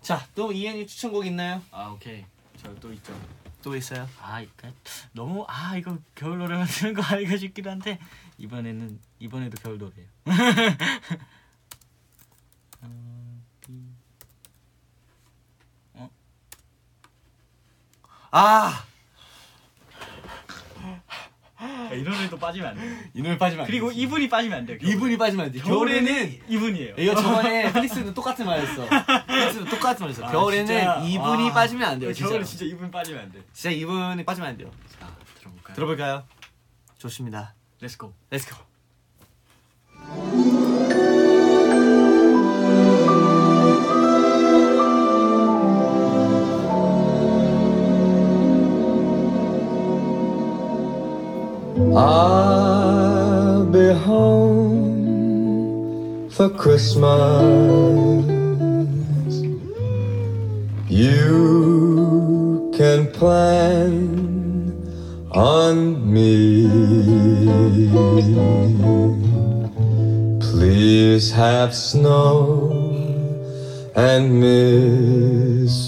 자, 0.01 0.27
또 0.35 0.51
이엔이 0.51 0.85
추천곡 0.87 1.25
있나요? 1.25 1.61
아 1.71 1.89
오케이. 1.89 2.25
저 2.57 2.73
또 2.79 2.91
있죠. 2.93 3.13
또 3.65 3.75
있어요. 3.75 4.07
아 4.21 4.41
이거 4.41 4.69
너무 5.11 5.43
아 5.47 5.75
이거 5.75 5.97
겨울 6.13 6.37
노래만 6.37 6.67
듣는 6.67 6.93
거 6.93 7.01
아닌가 7.01 7.35
싶긴 7.35 7.67
한데 7.67 7.97
이번에는 8.37 8.99
이번에도 9.17 9.57
겨울 9.59 9.79
노래예요. 9.79 10.07
아, 18.37 18.85
이 21.93 22.01
노래도 22.03 22.37
빠지면 22.37 22.69
안 22.69 22.75
돼요. 22.75 22.97
이 23.13 23.21
노래 23.21 23.37
빠지면 23.37 23.65
안 23.65 23.67
그리고 23.69 23.89
되지. 23.89 24.01
이분이 24.01 24.29
빠지면 24.29 24.57
안. 24.59 24.65
겨울에. 24.65 24.79
이분이 24.81 25.17
빠지면 25.17 25.45
안 25.45 25.51
돼. 25.51 25.59
겨울에는 25.59 26.39
이분이에요. 26.47 26.95
이거 26.97 27.15
저번에 27.15 27.71
펠릭스도 27.73 28.13
똑같은 28.13 28.45
말했어. 28.45 28.87
펠릭스도 29.27 29.65
똑같은 29.65 30.03
말했어. 30.05 30.25
아, 30.25 30.31
겨울에는 30.31 30.65
진짜? 30.65 30.99
이분이 31.03 31.43
와. 31.49 31.53
빠지면 31.53 31.89
안 31.89 31.99
돼요. 31.99 32.11
겨울에 32.13 32.43
진짜. 32.43 32.57
진짜 32.57 32.65
이분 32.75 32.89
빠지면 32.91 33.21
안 33.21 33.31
돼. 33.31 33.41
진짜 33.53 33.69
이분이 33.71 34.23
빠지면 34.25 34.49
안 34.49 34.57
돼요. 34.57 34.71
자 34.99 35.07
들어볼까요? 35.39 35.75
들어볼까요? 35.75 36.23
좋습니다. 36.97 37.53
Let's 37.81 37.97
go. 37.99 38.13
I'll 51.97 53.65
be 53.67 53.93
home 53.93 55.09
for 56.29 56.49
Christmas. 56.49 58.25
You 60.89 62.69
can 62.75 63.09
plan 63.13 63.93
on 65.31 66.13
me. 66.13 66.67
Please 70.41 71.31
have 71.31 71.73
snow 71.73 72.73
and 73.95 74.41
mistletoe 74.41 75.85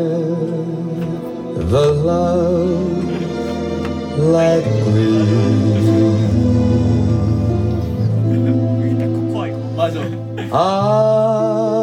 the 1.72 1.86
love 2.04 2.98
light 4.16 4.64
gleams. 4.84 5.65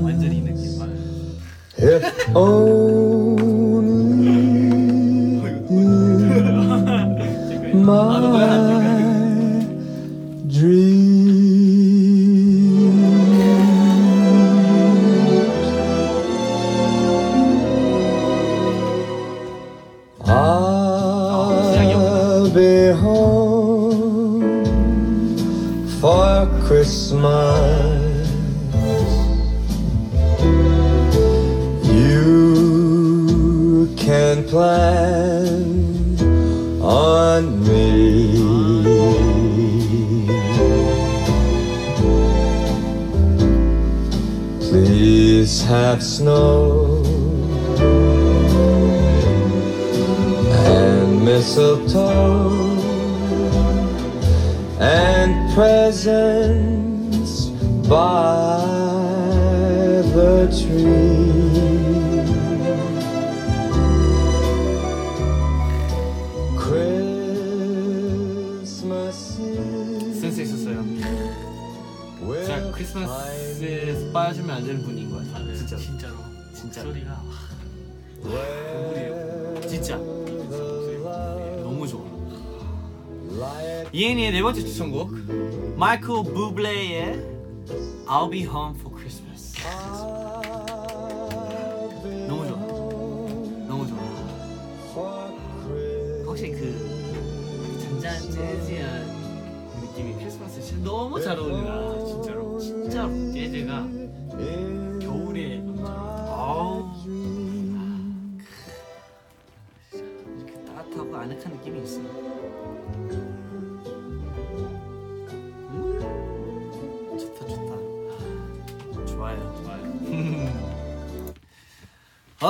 완전히 0.03 0.35
이 0.39 0.41
느낌. 0.43 0.83
if 1.77 2.03
only 2.35 2.78
Snow 45.99 47.03
and 50.53 51.25
mistletoe 51.25 52.49
and 54.79 55.53
presents 55.53 57.47
by 57.89 58.38
이엔이의 83.91 84.31
네 84.31 84.41
번째 84.43 84.61
추천곡 84.61 85.11
마이클 85.77 86.07
부블레의 86.23 87.27
I'll 88.05 88.29
Be 88.29 88.43
Home 88.43 88.77
for 88.79 88.95
Christmas. 88.95 89.55
너무 92.27 92.47
좋아. 92.47 92.57
너무 93.67 93.87
좋아. 93.87 93.99
확실히 96.27 96.51
그 96.51 97.99
잔잔 98.01 98.31
재즈한 98.31 99.07
그 99.73 99.85
느낌이 99.85 100.13
크리스마스에 100.19 100.61
진짜 100.61 100.83
너무 100.83 101.19
잘 101.21 101.37
어울린다. 101.39 101.98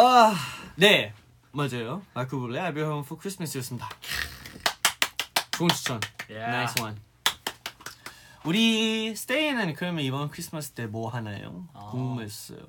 아, 0.02 0.34
네 0.76 1.14
맞아요. 1.52 2.04
마크 2.14 2.38
블레 2.40 2.60
I'll 2.62 2.74
be 2.74 2.82
home 2.84 3.04
for 3.04 3.20
Christmas였습니다. 3.20 3.90
좋은 5.52 5.68
추천. 5.70 6.00
Yeah. 6.30 6.52
나이스 6.52 6.80
원. 6.82 6.98
우리 8.46 9.14
스테이는 9.16 9.74
그러면 9.74 10.06
이번 10.06 10.30
크리스마스 10.30 10.72
때 10.72 10.86
뭐 10.88 11.10
하나요? 11.10 11.68
아. 11.74 11.90
궁금했어요. 11.92 12.60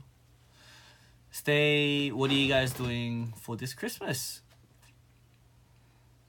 Stay, 1.33 2.11
what 2.11 2.33
are 2.33 2.37
you 2.43 2.49
guys 2.49 2.75
doing 2.75 3.33
for 3.39 3.57
this 3.57 3.77
Christmas? 3.77 4.43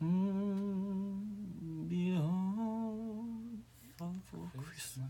Mm, 0.02 1.90
be 1.90 2.14
home 2.16 3.64
for 4.30 4.48
Christmas. 4.64 5.10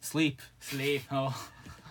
Sleep. 0.00 0.38
슬립. 0.60 1.02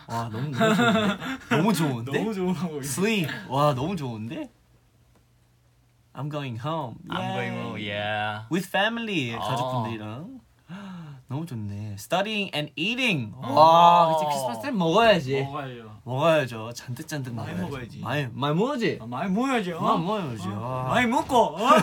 어. 0.09 0.15
와 0.15 0.29
너무 0.29 0.51
너무 0.51 1.73
좋은데? 1.73 2.11
너무 2.11 2.13
좋은데? 2.13 2.19
너무 2.19 2.33
좋은 2.33 2.53
거. 2.53 2.77
Sleep. 2.77 3.29
와 3.47 3.73
너무 3.73 3.95
좋은데? 3.95 4.49
I'm 6.13 6.29
going 6.29 6.59
home. 6.59 6.97
I'm 7.09 7.33
going 7.33 7.53
home. 7.53 7.77
Yeah. 7.79 8.45
With 8.51 8.67
family 8.67 9.35
아. 9.35 9.39
가족분들이랑 9.39 10.39
너무 11.29 11.45
좋네. 11.45 11.93
Studying 11.93 12.49
and 12.55 12.73
eating. 12.75 13.33
와, 13.37 14.11
그치 14.13 14.25
크리스마스 14.25 14.61
때 14.63 14.71
먹어야지. 14.71 15.43
먹어야죠. 15.43 16.01
먹어야죠. 16.03 16.73
잔뜩 16.73 17.07
잔뜩 17.07 17.35
많이 17.35 17.53
먹어야지. 17.53 17.99
많이 17.99 18.27
많이 18.33 18.55
먹어야지. 18.55 18.97
아, 18.99 19.05
많이 19.05 19.31
먹어야죠. 19.31 19.79
많이 19.79 20.03
먹어야지. 20.03 20.47
와. 20.47 20.83
많이 20.85 21.05
먹고. 21.05 21.37
어? 21.37 21.69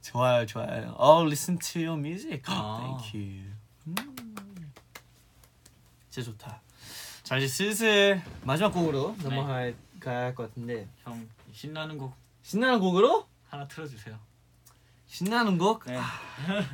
좋아요, 0.00 0.46
좋아요. 0.46 0.94
Oh, 0.96 1.26
listen 1.26 1.58
to 1.58 1.82
your 1.82 1.98
music. 1.98 2.44
아. 2.46 2.78
Thank 2.80 3.12
you. 3.12 3.55
음. 6.16 6.22
진짜 6.22 6.22
좋다. 6.30 6.62
자 7.22 7.36
이제 7.36 7.46
슬슬 7.46 8.22
마지막 8.44 8.70
곡으로 8.72 9.14
네. 9.18 9.24
넘어가야 9.28 9.56
할 9.64 10.34
것 10.34 10.36
같은데 10.36 10.86
형 11.02 11.28
신나는 11.52 11.98
곡 11.98 12.14
신나는 12.42 12.78
곡으로? 12.78 13.26
하나 13.48 13.66
틀어주세요. 13.66 14.16
신나는 15.08 15.58
곡? 15.58 15.84
네. 15.86 15.98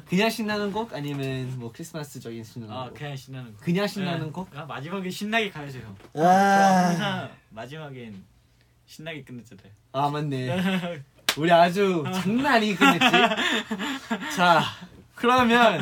그냥 0.06 0.28
신나는 0.28 0.70
곡 0.72 0.92
아니면 0.92 1.58
뭐 1.58 1.72
크리스마스적인 1.72 2.44
신나는 2.44 2.74
아 2.74 2.84
곡? 2.84 2.94
그냥 2.94 3.16
신나는 3.16 3.52
곡. 3.52 3.60
그냥 3.62 3.86
신나는 3.86 4.26
네. 4.26 4.32
곡? 4.32 4.54
아, 4.56 4.64
마지막에 4.66 5.08
신나게 5.10 5.50
가야죠 5.50 5.78
형. 5.78 5.96
저 6.14 6.22
아, 6.22 6.88
항상 6.88 7.30
마지막엔 7.50 8.22
신나게 8.86 9.24
끝냈잖아요. 9.24 9.72
아 9.92 10.10
맞네. 10.10 11.02
우리 11.38 11.50
아주 11.50 12.04
장난 12.12 12.56
아니게 12.56 12.74
끝냈지. 12.76 14.36
자, 14.36 14.62
그러면 15.14 15.80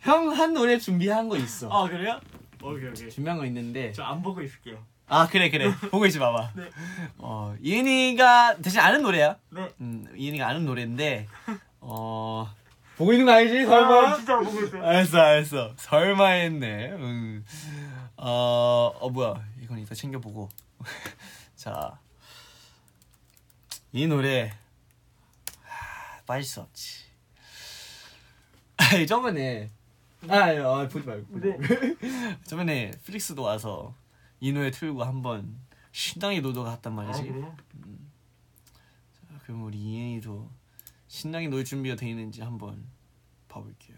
형 0.00 0.30
한 0.32 0.54
노래 0.54 0.78
준비한 0.78 1.28
거 1.28 1.36
있어. 1.36 1.68
아 1.70 1.86
그래요? 1.88 2.18
오케이 2.62 2.88
오케이. 2.88 3.10
준비한 3.10 3.38
거 3.38 3.46
있는데. 3.46 3.92
저 3.92 4.02
안 4.04 4.22
보고 4.22 4.40
있을게요. 4.42 4.84
아 5.08 5.26
그래 5.28 5.50
그래. 5.50 5.70
보고 5.90 6.06
있지 6.06 6.18
봐봐. 6.18 6.52
네. 6.56 6.70
어 7.18 7.54
이은이가 7.60 8.56
대신 8.62 8.80
아는 8.80 9.02
노래야. 9.02 9.36
네. 9.50 9.68
음 9.80 10.06
이은이가 10.16 10.46
아는 10.46 10.64
노래인데 10.64 11.28
어 11.80 12.48
보고 12.96 13.12
있는 13.12 13.26
거 13.26 13.32
아니지 13.32 13.64
설마? 13.66 14.16
진짜 14.16 14.38
보고 14.38 14.60
있어요. 14.62 14.82
알았어 14.84 15.18
알았어. 15.18 15.74
설마 15.76 16.26
했네. 16.28 16.90
음. 16.92 17.44
어, 18.16 18.92
어 19.00 19.10
뭐야 19.10 19.34
이건 19.60 19.78
이따 19.80 19.94
챙겨보고 19.94 20.48
자 21.56 21.98
이 23.94 24.06
노래 24.06 24.50
하, 25.64 26.22
빠질 26.24 26.44
수 26.44 26.62
없지 26.62 27.00
저번에 29.06 29.68
아, 30.28 30.36
아 30.36 30.88
보지 30.88 31.06
말고 31.06 31.26
보지 31.32 31.46
말고. 31.48 32.38
저번에 32.44 32.90
플릭스도 33.04 33.42
와서 33.42 33.94
이 34.40 34.52
노래 34.52 34.70
틀고 34.70 35.02
한번 35.04 35.56
신나게 35.92 36.40
놀러 36.40 36.62
갔단 36.64 36.94
말이지 36.94 37.32
자, 37.32 39.38
그럼 39.44 39.64
우리 39.64 39.78
이엔이도 39.78 40.50
신나게 41.08 41.48
놀 41.48 41.64
준비가 41.64 41.96
돼 41.96 42.08
있는지 42.08 42.40
한번 42.42 42.84
봐볼게요 43.48 43.96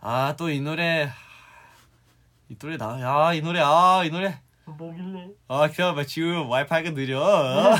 아 0.00 0.34
또 0.36 0.50
이 0.50 0.60
노래 0.60 1.08
이 2.48 2.56
노래 2.56 2.76
나, 2.76 3.00
야, 3.00 3.34
이 3.34 3.40
노래, 3.40 3.58
아, 3.60 4.04
이 4.04 4.10
노래. 4.10 4.40
뭐길래? 4.66 5.30
아, 5.48 5.66
기다려봐. 5.66 6.04
지금 6.04 6.48
와이파이가 6.48 6.90
느려. 6.94 7.20
어? 7.20 7.74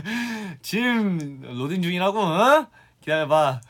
지금 0.62 1.42
로딩 1.42 1.82
중이라고, 1.82 2.18
어? 2.18 2.66
기다려봐. 3.02 3.60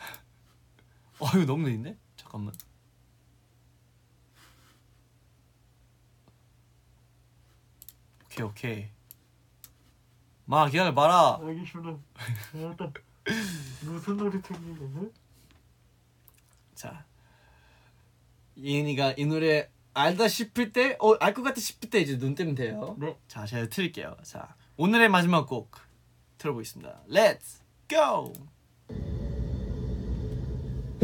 어, 1.19 1.27
이거 1.35 1.45
너무 1.47 1.65
느린데? 1.65 1.97
잠깐만. 2.37 2.55
오케이, 8.27 8.45
오케이. 8.45 8.89
마, 10.45 10.69
기다려 10.69 10.95
봐라. 10.95 11.39
알겠습니다. 11.43 11.99
일단 12.55 12.93
무슨 13.83 14.17
틀리는 14.43 15.13
자. 16.75 17.07
이은이가 18.55 19.15
이 19.17 19.25
노래 19.27 19.71
알다 19.95 20.29
싶을 20.29 20.73
때, 20.73 20.97
어, 21.01 21.15
알 21.15 21.33
것 21.35 21.43
같다 21.43 21.61
싶을 21.61 21.89
때 21.91 22.01
이제 22.01 22.19
눈 22.19 22.35
뜨면 22.35 22.55
돼요. 22.55 22.97
네. 22.99 23.19
자, 23.29 23.47
제가 23.47 23.69
틀을게요. 23.69 24.17
자, 24.23 24.55
오늘의 24.77 25.09
마지막 25.09 25.47
곡 25.47 25.75
틀어보겠습니다. 26.39 27.05
Let's 27.09 27.63
go! 27.89 28.33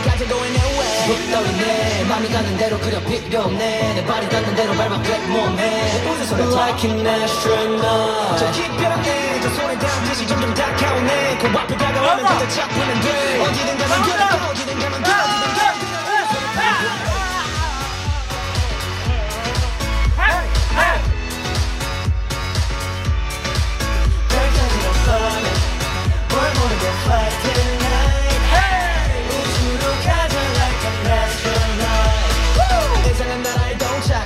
이제까지 0.00 0.26
going 0.28 0.56
nowhere. 0.56 1.08
못 1.08 1.30
떠있네. 1.30 2.04
맘이 2.04 2.28
가는 2.30 2.56
대로 2.56 2.78
그려 2.78 3.00
필요 3.00 3.40
없네. 3.42 3.94
내 3.94 4.04
발이 4.04 4.28
닿는 4.28 4.54
대로 4.54 4.72
밟아 4.74 5.02
백 5.02 5.20
몸에. 5.28 6.02
우주선에 6.08 6.44
like 6.44 6.90
an 6.90 7.06
astronaut. 7.06 8.38
저 8.38 8.50
기별하네 8.52 9.40
저 9.42 9.50
손에 9.50 9.78
닿은 9.78 10.04
듯이 10.04 10.26
점점 10.26 10.54
다가오네. 10.54 11.38
그 11.38 11.46
앞에 11.48 11.76
다가오면 11.76 12.26
그저 12.26 12.48
잡히면 12.48 13.00
돼. 13.00 13.40
어디든 13.42 13.78
가면 13.78 14.02
그래 14.02 14.24
어디든 14.50 14.78
가면 14.78 15.02
그래 15.02 15.14
어디든 15.14 15.54
가면 15.54 15.80
뭘모 26.30 26.60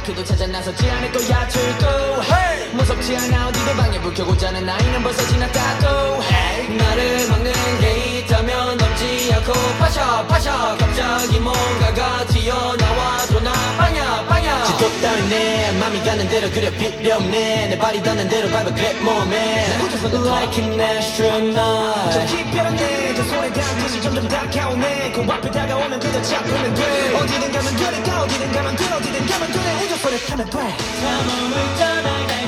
그도 0.05 0.23
찾아 0.23 0.47
나서지 0.47 0.91
않을 0.91 1.13
거야 1.13 1.49
출구 1.49 2.44
무섭지 2.75 3.17
않아. 3.17 3.49
어디도 3.49 3.73
방에 3.77 4.01
불 4.01 4.13
켜고 4.15 4.37
자는 4.37 4.65
나이는 4.67 5.03
벌써 5.03 5.27
지났다고. 5.29 6.23
나를 6.77 7.29
막는 7.29 7.53
게 7.81 8.19
있다면 8.19 8.77
넘지 8.77 9.33
않고. 9.35 9.53
파셔 9.79 10.27
파셔. 10.27 10.77
갑자기 10.77 11.39
뭔가가 11.41 12.27
튀어나와도 12.27 13.41
나 13.41 13.53
방야 13.79 14.25
방야. 14.27 14.65
내 15.29 15.73
맘이 15.79 16.05
가는 16.05 16.29
대로 16.29 16.51
그려 16.51 16.71
필요 16.73 17.15
없네. 17.17 17.69
내 17.69 17.79
발이 17.79 18.03
닿는 18.03 18.29
대로 18.29 18.49
밟아 18.51 18.65
그래 18.75 18.93
몸에. 19.01 19.67
Like 20.13 20.63
an 20.63 20.81
astronaut. 20.81 22.13
저 22.13 22.27
기별한데 22.27 23.15
저 23.15 23.23
손에 23.25 23.53
닿은 23.53 23.79
듯이 23.79 24.03
점점 24.03 24.29
다가오네. 24.29 25.13
그 25.13 25.23
앞에 25.33 25.51
다가오면 25.51 26.01
그저 26.01 26.23
잡히면 26.23 26.75
돼. 26.75 27.15
어디든 27.17 27.53
가면 27.53 27.77
그래 27.77 28.15
어디든 28.25 28.53
가면 28.53 28.77
그래 28.77 28.93
어디든 28.95 29.27
가면 29.27 29.53
그래 29.53 29.85
우주선에 29.85 30.19
타면 30.27 30.47
돼다 30.51 30.59
몸을 30.59 31.77
떠나갈 31.79 32.44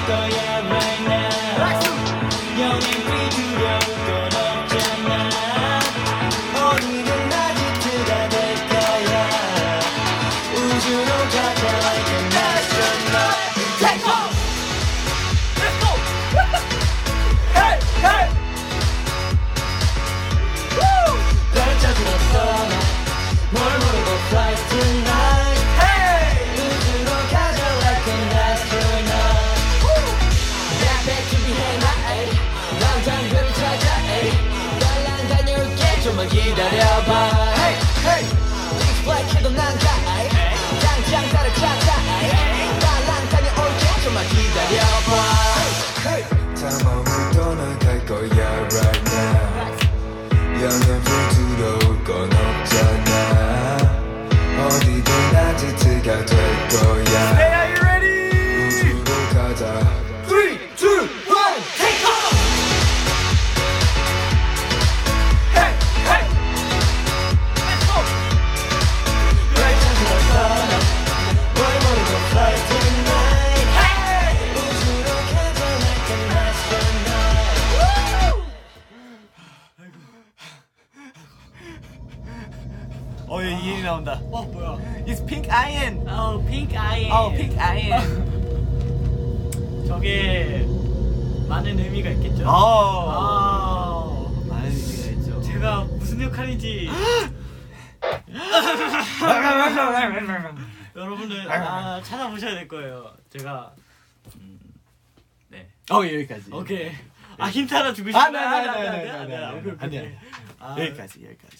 어, 105.91 105.97
여기까지. 106.05 106.53
오케이 106.53 106.93
아 107.39 107.49
힌트 107.49 107.72
하나 107.74 107.93
주고 107.93 108.16
아. 108.16 108.28
네, 108.30 108.39
네, 108.41 108.47
네, 108.49 108.91
네, 108.91 109.26
네, 109.26 109.26
네, 109.26 109.47
오케이, 109.59 109.72
오케이, 109.72 109.76
아니야. 109.87 110.01
오케이. 110.03 110.16
아, 110.59 110.76
여기까지, 110.78 111.24
여기까지. 111.24 111.57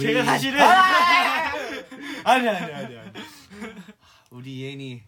제가 0.00 0.24
사실은 0.24 0.58
아니, 2.24 2.48
아니, 2.48 2.72
아니, 2.72 2.96
아니. 2.98 3.10
우리 4.30 4.56
이엔이 4.60 5.02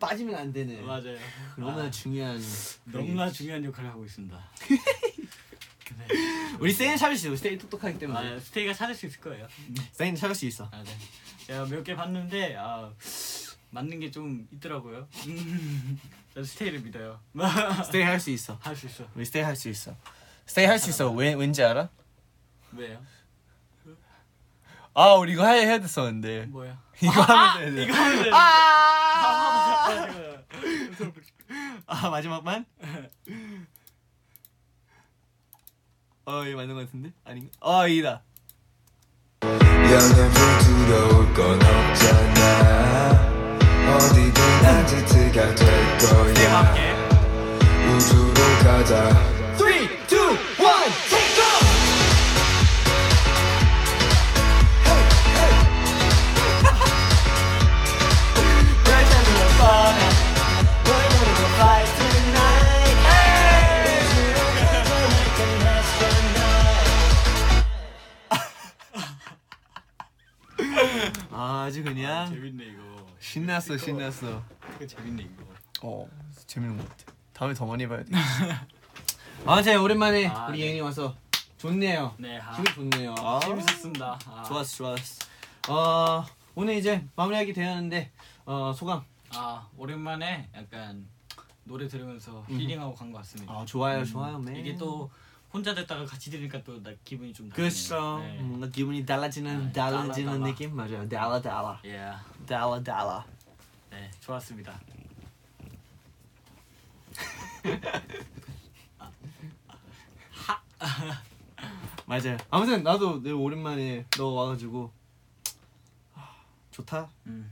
빠지면 0.00 0.34
안 0.34 0.52
되네. 0.52 0.80
맞아요. 0.82 1.16
너무나 1.56 1.84
아, 1.84 1.90
중요한. 1.90 2.42
너무나 2.86 3.30
중요한 3.30 3.64
역할을 3.64 3.90
하고 3.90 4.04
있습니다. 4.04 4.36
우리 6.58 6.72
세인 6.72 6.96
찾을 6.96 7.16
수 7.16 7.28
있어. 7.28 7.36
세인 7.36 7.58
똑똑하기 7.58 7.98
때문에. 8.00 8.18
아, 8.34 8.40
스테이가 8.40 8.74
찾을 8.74 8.94
수 8.96 9.06
있을 9.06 9.20
거예요. 9.20 9.46
세인 9.92 10.16
찾을 10.16 10.34
수 10.34 10.46
있어. 10.46 10.68
아, 10.72 10.82
네. 10.84 10.90
제가 11.46 11.66
몇 11.66 11.84
개 11.84 11.94
봤는데 11.94 12.56
아, 12.58 12.90
맞는 13.74 13.98
게 14.00 14.10
좀 14.10 14.46
있더라고요. 14.52 15.08
음, 15.26 16.00
저도 16.32 16.44
스테이를 16.46 16.78
믿어요. 16.80 17.18
스테이 17.84 18.02
할 18.04 18.20
수 18.20 18.30
있어. 18.30 18.56
할 18.62 18.76
수 18.76 18.86
있어. 18.86 19.04
우리 19.16 19.24
스테이 19.24 19.42
할 19.42 19.56
수 19.56 19.68
있어. 19.68 19.96
스테이 20.46 20.66
할 20.66 20.78
수 20.78 20.90
있어. 20.90 21.10
왜 21.10 21.34
왠지 21.34 21.62
알아? 21.64 21.88
왜요? 22.72 23.02
아 24.96 25.14
우리 25.14 25.32
이거 25.32 25.44
해야 25.44 25.62
해야 25.66 25.80
됐었는데 25.80 26.46
뭐야? 26.46 26.80
이거 27.02 27.10
하면 27.10 27.74
돼. 27.74 27.82
이거 27.84 27.92
하면 27.94 28.22
돼. 28.22 28.30
아! 28.32 30.08
아 31.86 32.10
마지막만? 32.10 32.64
어 36.26 36.44
이거 36.44 36.56
맞는 36.58 36.74
것 36.76 36.84
같은데? 36.86 37.12
아닌가? 37.24 37.50
어 37.60 37.88
이다. 37.88 38.22
영양분 39.42 40.58
두려울 40.62 41.34
건 41.34 41.60
없잖아 41.60 43.33
어디든 43.92 44.42
아지트가 44.64 45.54
될 45.54 45.98
거야 45.98 46.74
우주로 47.96 48.34
가자 48.62 49.10
3, 49.56 49.68
2, 49.68 49.72
1, 49.72 49.88
take 51.10 51.38
off! 51.42 51.64
아주 71.36 71.82
그냥 71.82 72.28
재밌네 72.28 72.64
이거. 72.64 72.83
신났어 73.28 73.78
신났어. 73.78 74.42
이거 74.76 74.86
재밌네 74.86 75.22
이거. 75.22 75.44
어 75.82 76.06
재밌는 76.46 76.76
것 76.76 76.86
같아. 76.90 77.12
다음에 77.32 77.54
더 77.54 77.64
많이 77.64 77.88
봐야 77.88 78.04
돼. 78.04 78.10
아무튼 79.46 79.80
오랜만에 79.80 80.26
아, 80.26 80.48
우리 80.48 80.58
네. 80.58 80.66
예인이 80.66 80.80
와서 80.82 81.16
좋네요. 81.56 82.14
네. 82.18 82.38
아, 82.38 82.54
기분 82.62 82.90
좋네요. 82.90 83.14
아, 83.18 83.40
재밌었습니다. 83.40 84.18
아, 84.26 84.42
좋았어 84.42 84.76
좋았어. 84.76 85.24
어 85.70 86.26
오늘 86.54 86.74
이제 86.74 87.02
마무리하게 87.16 87.54
되었는데 87.54 88.12
어 88.44 88.74
소감? 88.76 89.02
아 89.34 89.68
오랜만에 89.78 90.50
약간 90.54 91.08
노래 91.64 91.88
들으면서 91.88 92.44
힐링하고 92.46 92.94
간 92.94 93.10
것 93.10 93.18
같습니다. 93.20 93.50
아 93.54 93.64
좋아요 93.64 94.00
음, 94.00 94.04
좋아요 94.04 94.38
맨. 94.38 94.56
이게 94.56 94.76
또 94.76 95.10
혼자 95.54 95.72
됐다가 95.74 96.04
같이 96.04 96.30
들으니까 96.30 96.62
또 96.64 96.82
나 96.82 96.90
기분이 97.04 97.32
좀 97.32 97.48
그렇죠 97.48 98.18
다르네요. 98.18 98.42
뭔가 98.42 98.66
기분이 98.68 99.06
달라지는 99.06 99.66
네, 99.66 99.72
달라지는 99.72 100.26
달라, 100.32 100.38
달라. 100.38 100.46
느낌 100.50 100.74
맞아요 100.76 101.08
달라 101.08 101.40
달라 101.40 101.80
네. 101.82 101.90
예. 101.94 102.12
달라 102.46 102.82
달라 102.82 103.24
네, 103.90 104.10
좋았습니다. 104.20 104.78
맞아요 112.06 112.36
아무튼 112.50 112.82
나도 112.82 113.22
내 113.22 113.30
오랜만에 113.30 114.04
너 114.16 114.26
와가지고 114.28 114.90
아, 116.14 116.36
좋다 116.70 117.08
음. 117.26 117.50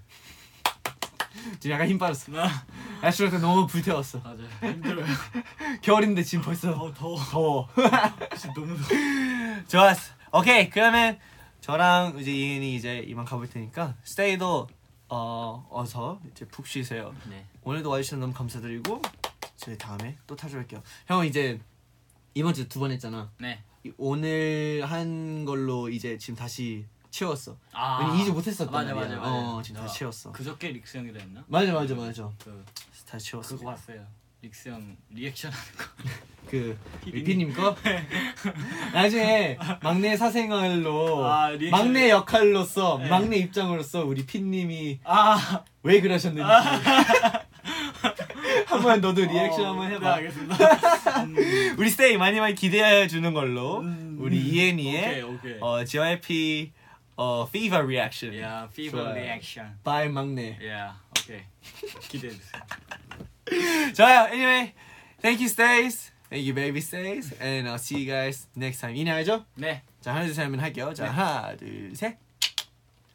지금 1.61 1.75
약간 1.75 1.89
힘 1.89 1.99
빠졌어 1.99 2.33
나 2.33 2.49
날씨가 3.01 3.39
너무 3.39 3.67
불태웠어 3.67 4.21
맞아요. 4.21 4.49
힘들어요. 4.63 5.07
겨울인데 5.83 6.23
지금 6.23 6.45
벌써 6.45 6.73
어 6.73 6.93
더워. 6.95 7.19
더워 7.19 7.69
진짜 8.37 8.53
너무 8.55 8.77
더워. 8.77 8.89
좋았어. 9.69 10.13
오케이 10.33 10.71
그러면 10.71 11.19
저랑 11.61 12.19
이제 12.19 12.33
이엔이 12.33 12.75
이제 12.75 12.99
이만 13.07 13.25
가볼 13.25 13.49
테니까 13.49 13.95
스테이도 14.05 14.69
어 15.09 15.67
어서 15.71 16.21
이제 16.31 16.47
푹 16.47 16.67
쉬세요. 16.67 17.15
네. 17.29 17.45
오늘도 17.63 17.91
와주셔서 17.91 18.17
너무 18.21 18.33
감사드리고 18.33 19.03
저희 19.57 19.77
다음에 19.79 20.17
또 20.27 20.35
타주할게요. 20.37 20.83
형 21.07 21.25
이제 21.27 21.61
이번 22.35 22.55
주 22.55 22.67
두 22.69 22.81
번 22.81 22.91
했잖아. 22.93 23.31
네. 23.39 23.63
이- 23.85 23.93
오늘 23.99 24.83
한 24.89 25.45
걸로 25.45 25.89
이제 25.91 26.17
지금 26.19 26.35
다시 26.37 26.87
채웠어. 27.13 27.57
아. 27.73 28.13
2주 28.17 28.33
못했었단 28.33 28.73
맞아, 28.73 28.93
말이야. 28.95 29.17
맞아, 29.19 29.31
맞아. 29.31 29.33
어 29.33 29.63
지금 29.63 29.81
다시 29.83 29.99
채웠어. 30.01 30.33
그저께 30.33 30.73
릭스 30.73 30.97
형이라 30.99 31.21
했나? 31.21 31.45
맞아 31.47 31.73
맞아 31.73 31.95
맞아. 31.95 32.29
그 32.43 32.65
다시 33.09 33.27
채웠어. 33.31 33.57
그거 33.57 33.71
봤어요. 33.71 34.05
릭스 34.41 34.71
형 34.71 34.97
리액션 35.11 35.53
하는 35.53 35.65
거. 35.77 35.85
그. 36.51 36.77
리피님 37.05 37.53
거 37.53 37.77
나중에 38.93 39.57
막내 39.83 40.17
사생활로 40.17 41.25
아. 41.25 41.51
막내 41.71 42.11
역할로서 42.11 42.99
네. 43.03 43.09
막내 43.09 43.37
입장으로서 43.37 44.05
우리 44.05 44.27
피님이 44.27 44.99
아. 45.05 45.63
왜 45.85 46.01
그러셨는지 46.01 46.43
한번 48.67 49.01
너도 49.01 49.21
리액션 49.23 49.67
한번 49.67 49.89
네, 49.91 49.95
해봐 49.97 50.15
알겠습니다. 50.15 50.57
음, 51.25 51.37
우리 51.79 51.91
스테이 51.91 52.17
많이 52.17 52.41
많이 52.41 52.55
기대해 52.55 53.07
주는 53.07 53.33
걸로 53.35 53.81
음, 53.81 54.17
우리 54.21 54.39
이엔이의 54.41 55.23
오케이. 55.23 55.57
어, 55.61 55.85
JYP 55.85 56.73
어, 57.16 57.46
fever 57.50 57.84
reaction 57.84 58.40
야, 58.42 58.70
피버 58.74 58.98
좋아요. 58.98 59.14
리액션. 59.16 59.80
by 59.84 60.08
막내 60.10 60.58
야, 60.68 61.00
오케이. 61.12 61.42
기대해 62.08 62.34
주세요. 62.34 62.62
좋아요 63.96 64.28
anyway 64.28 64.74
thank 65.22 65.40
you 65.42 65.48
stays 65.48 66.12
thank 66.30 66.46
you 66.46 66.54
baby 66.54 66.80
stays 66.80 67.34
and 67.42 67.68
I'll 67.70 67.80
see 67.80 67.98
you 67.98 68.06
guys 68.06 68.48
next 68.56 68.82
time 68.82 68.96
이내 68.96 69.12
알죠? 69.12 69.46
네. 69.56 69.82
자 70.02 70.14
하나 70.14 70.26
둘셋 70.26 70.46
하면 70.46 70.60
할게요 70.60 70.94
자 70.94 71.06
네. 71.06 71.10
하나 71.10 71.56
둘셋 71.56 72.18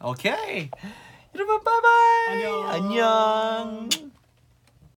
오케이 0.01 0.69
여러분 1.35 1.61
바이바이 1.63 2.45
안녕. 2.69 2.69
안녕 2.71 4.13